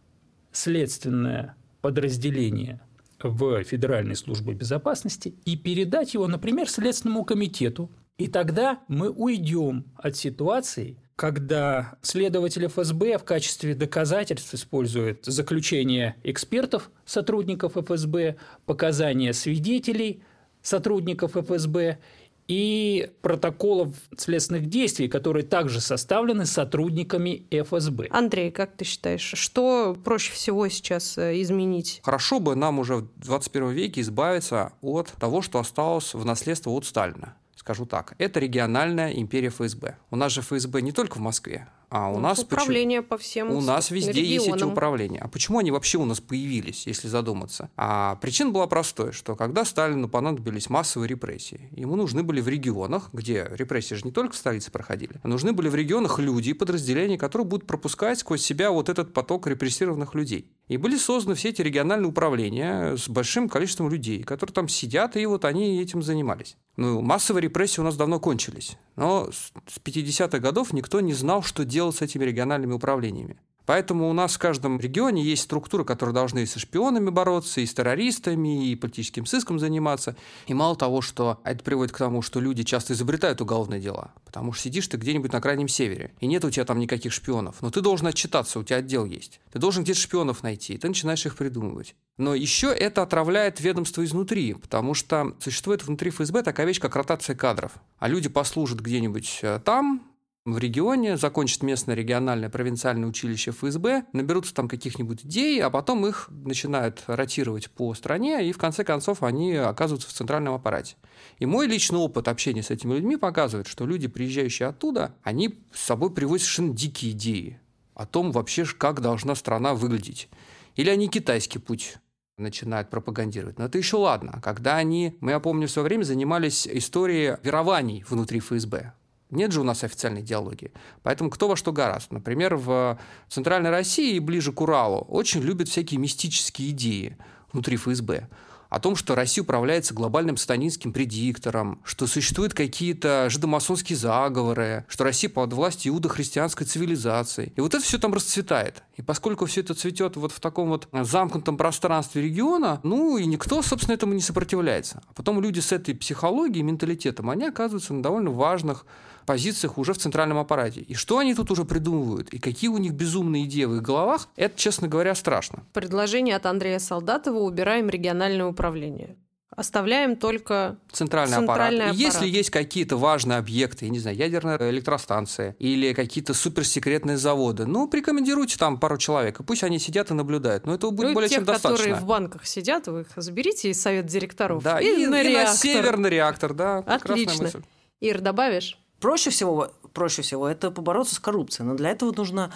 следственное 0.53 1.57
подразделение 1.81 2.81
в 3.23 3.65
Федеральной 3.65 4.17
службе 4.17 4.53
безопасности 4.53 5.35
и 5.47 5.57
передать 5.57 6.13
его, 6.13 6.27
например, 6.27 6.69
Следственному 6.69 7.25
комитету. 7.25 7.91
И 8.19 8.29
тогда 8.29 8.81
мы 8.87 9.11
уйдем 9.11 9.87
от 9.97 10.15
ситуации, 10.17 10.99
когда 11.17 11.97
следователь 12.03 12.67
ФСБ 12.67 13.19
в 13.19 13.25
качестве 13.25 13.75
доказательств 13.75 14.53
использует 14.55 15.25
заключение 15.25 16.17
экспертов, 16.25 16.91
сотрудников 17.05 17.77
ФСБ, 17.77 18.37
показания 18.67 19.33
свидетелей, 19.33 20.23
сотрудников 20.63 21.37
ФСБ 21.37 21.99
и 22.49 23.11
протоколов 23.23 23.95
следственных 24.17 24.67
действий, 24.67 25.09
которые 25.09 25.45
также 25.45 25.81
составлены 25.81 26.47
сотрудниками 26.47 27.47
ФСБ. 27.51 28.09
Андрей, 28.11 28.51
как 28.51 28.77
ты 28.77 28.85
считаешь, 28.85 29.33
что 29.35 29.97
проще 30.05 30.33
всего 30.33 30.69
сейчас 30.69 31.17
э, 31.19 31.41
изменить? 31.41 32.01
Хорошо 32.05 32.41
бы 32.41 32.55
нам 32.55 32.79
уже 32.79 32.97
в 32.97 33.09
21 33.17 33.71
веке 33.71 34.01
избавиться 34.03 34.73
от 34.83 35.13
того, 35.13 35.43
что 35.43 35.59
осталось 35.59 36.15
в 36.15 36.25
наследство 36.25 36.71
от 36.71 36.85
Сталина 36.85 37.35
скажу 37.65 37.87
так. 37.87 38.15
Это 38.19 38.41
региональная 38.41 39.13
империя 39.13 39.49
ФСБ. 39.49 39.97
У 40.11 40.17
нас 40.17 40.33
же 40.33 40.43
ФСБ 40.43 40.83
не 40.83 40.93
только 40.93 41.17
в 41.17 41.21
Москве, 41.21 41.67
А 41.97 42.09
у 42.11 42.15
Ну, 42.15 42.21
нас 42.21 42.41
управление 42.41 43.03
по 43.03 43.17
всем 43.17 43.53
у 43.53 43.61
нас 43.61 43.93
везде 43.93 44.21
есть 44.21 44.47
эти 44.49 44.55
регионам. 44.55 44.73
управления. 44.73 45.21
А 45.21 45.29
почему 45.29 45.61
они 45.61 45.71
вообще 45.71 45.97
у 45.99 46.05
нас 46.05 46.21
появились, 46.21 46.89
если 46.89 47.07
задуматься? 47.07 47.71
А 47.77 48.17
причина 48.17 48.51
была 48.51 48.67
простой, 48.67 49.13
что 49.13 49.37
когда 49.37 49.65
Сталину 49.65 50.09
понадобились 50.09 50.69
массовые 50.69 51.09
репрессии, 51.09 51.69
ему 51.71 51.95
нужны 51.95 52.25
были 52.25 52.41
в 52.41 52.49
регионах, 52.49 53.11
где 53.13 53.47
репрессии 53.49 53.95
же 53.95 54.03
не 54.07 54.11
только 54.11 54.33
в 54.33 54.37
столице 54.37 54.73
проходили, 54.73 55.21
а 55.23 55.29
нужны 55.29 55.53
были 55.53 55.69
в 55.69 55.77
регионах 55.77 56.19
люди 56.19 56.51
и 56.51 56.53
подразделения, 56.53 57.17
которые 57.17 57.47
будут 57.47 57.69
пропускать 57.69 58.19
сквозь 58.19 58.43
себя 58.43 58.73
вот 58.73 58.89
этот 58.89 59.13
поток 59.13 59.47
репрессированных 59.47 60.17
людей. 60.17 60.51
И 60.69 60.77
были 60.79 60.97
созданы 60.97 61.35
все 61.35 61.51
эти 61.51 61.61
региональные 61.61 62.09
управления 62.09 62.97
с 62.97 63.09
большим 63.09 63.49
количеством 63.49 63.91
людей, 63.91 64.23
которые 64.23 64.55
там 64.55 64.69
сидят, 64.69 65.17
и 65.17 65.27
вот 65.27 65.45
они 65.45 65.81
этим 65.81 66.03
занимались. 66.03 66.57
Ну, 66.77 67.03
массовые 67.03 67.43
репрессии 67.43 67.81
у 67.81 67.85
нас 67.85 67.97
давно 67.97 68.19
кончились. 68.19 68.79
Но 68.97 69.31
с 69.31 69.53
с 69.67 69.79
50-х 69.79 70.39
годов 70.39 70.73
никто 70.73 71.01
не 71.01 71.13
знал, 71.13 71.43
что 71.43 71.65
делать 71.65 71.97
с 71.97 72.03
этими 72.03 72.25
региональными 72.25 72.73
управлениями. 72.73 73.39
Поэтому 73.67 74.09
у 74.09 74.13
нас 74.13 74.35
в 74.35 74.39
каждом 74.39 74.79
регионе 74.79 75.23
есть 75.23 75.43
структуры, 75.43 75.85
которые 75.85 76.15
должны 76.15 76.43
и 76.43 76.47
со 76.47 76.59
шпионами 76.59 77.11
бороться, 77.11 77.61
и 77.61 77.67
с 77.67 77.75
террористами, 77.75 78.69
и 78.69 78.77
политическим 78.77 79.27
сыском 79.27 79.59
заниматься. 79.59 80.17
И 80.47 80.55
мало 80.55 80.77
того, 80.77 81.01
что 81.01 81.41
это 81.45 81.65
приводит 81.65 81.93
к 81.93 81.99
тому, 81.99 82.23
что 82.23 82.41
люди 82.41 82.63
часто 82.63 82.93
изобретают 82.93 83.41
уголовные 83.41 83.81
дела, 83.81 84.13
потому 84.25 84.53
что 84.53 84.65
сидишь 84.65 84.89
ты 84.89 84.97
где-нибудь 84.97 85.33
на 85.33 85.41
крайнем 85.41 85.69
севере, 85.69 86.13
и 86.21 86.27
нет 86.27 86.45
у 86.45 86.51
тебя 86.51 86.65
там 86.65 86.79
никаких 86.79 87.13
шпионов, 87.13 87.57
но 87.63 87.71
ты 87.71 87.81
должен 87.81 88.07
отчитаться, 88.07 88.59
у 88.59 88.65
тебя 88.65 88.79
отдел 88.79 89.05
есть. 89.05 89.41
Ты 89.53 89.59
должен 89.59 89.83
где-то 89.83 90.01
шпионов 90.01 90.43
найти, 90.43 90.75
и 90.75 90.79
ты 90.79 90.89
начинаешь 90.89 91.25
их 91.25 91.37
придумывать. 91.37 91.95
Но 92.17 92.35
еще 92.35 92.69
это 92.69 93.03
отравляет 93.03 93.61
ведомство 93.61 94.05
изнутри, 94.05 94.55
потому 94.55 94.95
что 94.95 95.35
существует 95.41 95.85
внутри 95.85 96.11
ФСБ 96.11 96.43
такая 96.43 96.67
вещь, 96.67 96.81
как 96.81 96.97
ротация 96.97 97.35
кадров. 97.35 97.73
А 97.99 98.09
люди 98.09 98.29
послужат 98.29 98.81
где-нибудь 98.81 99.41
э, 99.43 99.61
там, 99.65 100.14
в 100.45 100.59
регионе, 100.59 101.17
закончат 101.17 101.63
местное 101.63 101.95
региональное 101.95 102.51
провинциальное 102.51 103.09
училище 103.09 103.51
ФСБ, 103.53 104.05
наберутся 104.13 104.55
там 104.55 104.69
каких-нибудь 104.69 105.25
идей, 105.25 105.63
а 105.63 105.71
потом 105.71 106.07
их 106.07 106.29
начинают 106.29 107.03
ротировать 107.07 107.71
по 107.71 107.95
стране, 107.95 108.47
и 108.47 108.53
в 108.53 108.59
конце 108.59 108.85
концов 108.85 109.23
они 109.23 109.55
оказываются 109.55 110.09
в 110.09 110.13
центральном 110.13 110.55
аппарате. 110.55 110.97
И 111.39 111.47
мой 111.47 111.67
личный 111.67 111.99
опыт 111.99 112.29
общения 112.29 112.63
с 112.63 112.71
этими 112.71 112.95
людьми 112.95 113.17
показывает, 113.17 113.67
что 113.67 113.87
люди, 113.87 114.07
приезжающие 114.07 114.69
оттуда, 114.69 115.15
они 115.23 115.59
с 115.73 115.81
собой 115.81 116.13
привозят 116.13 116.45
совершенно 116.45 116.75
дикие 116.75 117.13
идеи 117.13 117.61
о 117.95 118.05
том 118.05 118.31
вообще, 118.31 118.67
как 118.67 119.01
должна 119.01 119.35
страна 119.37 119.73
выглядеть. 119.73 120.29
Или 120.77 120.91
они 120.91 121.09
китайский 121.09 121.59
путь 121.59 121.97
начинают 122.37 122.91
пропагандировать. 122.91 123.59
Но 123.59 123.65
это 123.65 123.79
еще 123.79 123.97
ладно. 123.97 124.41
Когда 124.43 124.77
они, 124.77 125.17
мы, 125.21 125.31
я 125.31 125.41
помню, 125.41 125.69
в 125.69 125.71
свое 125.71 125.85
время 125.85 126.03
занимались 126.03 126.67
историей 126.67 127.37
верований 127.43 128.05
внутри 128.09 128.41
ФСБ. 128.41 128.93
Нет 129.31 129.53
же 129.53 129.61
у 129.61 129.65
нас 129.65 129.85
официальной 129.85 130.21
идеологии. 130.21 130.73
Поэтому 131.03 131.31
кто 131.31 131.49
во 131.49 131.57
что 131.57 131.73
гораст. 131.73 132.13
Например, 132.13 132.57
в 132.57 132.99
Центральной 133.29 133.71
России 133.71 134.17
и 134.17 134.21
ближе 134.21 134.53
к 134.53 134.61
Уралу 134.61 134.99
очень 135.09 135.41
любят 135.41 135.69
всякие 135.69 135.99
мистические 135.99 136.71
идеи 136.71 137.17
внутри 137.53 137.77
ФСБ 137.77 138.29
о 138.75 138.81
том, 138.81 138.97
что 138.97 139.15
Россия 139.15 139.45
управляется 139.45 139.95
глобальным 139.95 140.37
станинским 140.37 140.93
предиктором, 140.93 141.81
что 141.85 142.09
существуют 142.09 142.55
какие-то 142.55 143.29
жидомасонские 143.31 143.97
заговоры, 143.97 144.85
что 144.89 145.05
Россия 145.05 145.31
под 145.31 145.53
властью 145.53 145.93
иудо-христианской 145.93 146.67
цивилизации. 146.67 147.53
И 147.55 147.61
вот 147.61 147.73
это 147.75 147.85
все 147.85 147.99
там 147.99 148.13
расцветает. 148.13 148.83
И 148.97 149.03
поскольку 149.03 149.47
все 149.47 149.61
это 149.61 149.75
цветет 149.75 150.17
вот 150.17 150.33
в 150.33 150.41
таком 150.41 150.69
вот 150.69 150.89
замкнутом 150.93 151.57
пространстве 151.57 152.23
региона, 152.23 152.81
ну 152.83 153.19
и 153.19 153.27
никто, 153.27 153.61
собственно, 153.63 153.95
этому 153.95 154.15
не 154.15 154.21
сопротивляется. 154.21 155.03
А 155.09 155.13
потом 155.15 155.41
люди 155.41 155.61
с 155.61 155.73
этой 155.73 155.95
психологией, 155.95 156.63
менталитетом, 156.63 157.31
они 157.31 157.45
оказываются 157.45 157.93
на 157.93 158.03
довольно 158.03 158.31
важных 158.31 158.87
позициях 159.27 159.79
уже 159.79 159.95
в 159.95 159.99
центральном 159.99 160.39
аппарате. 160.39 160.81
И 160.81 160.95
что 160.95 161.19
они 161.19 161.35
тут 161.35 161.51
уже 161.51 161.65
придумывают, 161.65 162.29
и 162.33 162.39
какие 162.39 162.69
у 162.69 162.79
них 162.79 162.93
безумные 162.93 163.45
идеи 163.45 163.65
в 163.65 163.77
их 163.77 163.83
головах, 163.83 164.29
это, 164.37 164.57
честно 164.59 164.87
говоря, 164.87 165.15
страшно. 165.15 165.65
Предложение 165.73 166.37
от 166.37 166.47
Андрея 166.47 166.79
Солдатова 166.79 167.39
«Убираем 167.39 167.89
региональное 167.89 168.47
управление». 168.47 169.17
Оставляем 169.57 170.17
только 170.17 170.79
Центральный, 170.91 171.37
Центральный 171.37 171.85
аппарат. 171.85 171.95
И 171.95 172.03
Если 172.03 172.17
аппарат. 172.19 172.35
есть 172.35 172.51
какие-то 172.51 172.97
важные 172.97 173.39
объекты, 173.39 173.85
я 173.85 173.91
не 173.91 173.99
знаю, 174.01 174.17
ядерная 174.17 174.59
электростанция 174.71 175.55
или 175.59 175.93
какие-то 175.93 176.35
суперсекретные 176.35 177.17
заводы, 177.17 177.65
ну, 177.67 177.87
прикомандируйте 177.89 178.57
там 178.59 178.79
пару 178.81 178.99
человек, 178.99 179.41
и 179.41 179.43
пусть 179.45 179.63
они 179.63 179.79
сидят 179.79 180.11
и 180.11 180.15
наблюдают. 180.15 180.67
Но 180.67 180.75
этого 180.75 180.91
будет 180.91 181.07
ну, 181.07 181.11
и 181.11 181.15
более 181.15 181.29
тех, 181.29 181.39
чем 181.39 181.45
достаточно. 181.45 181.85
которые 181.85 182.03
в 182.03 182.07
банках 182.07 182.47
сидят, 182.47 182.89
вы 182.89 183.03
их 183.03 183.09
заберите 183.17 183.71
из 183.71 183.81
совет 183.81 184.07
директоров 184.07 184.63
Да, 184.63 184.81
и, 184.81 184.87
и, 185.05 185.07
на 185.07 185.21
и 185.21 185.25
на 185.25 185.29
реактор. 185.29 185.57
северный 185.57 186.11
реактор, 186.11 186.53
да. 186.55 186.83
прекрасная 186.83 187.13
Отлично. 187.25 187.45
мысль. 187.45 187.63
Ир, 188.01 188.21
добавишь? 188.21 188.79
Проще 189.01 189.31
всего, 189.31 189.71
проще 189.93 190.23
всего 190.23 190.49
это 190.49 190.71
побороться 190.71 191.15
с 191.15 191.19
коррупцией. 191.19 191.67
Но 191.67 191.75
для 191.75 191.91
этого 191.91 192.13
нужно 192.17 192.53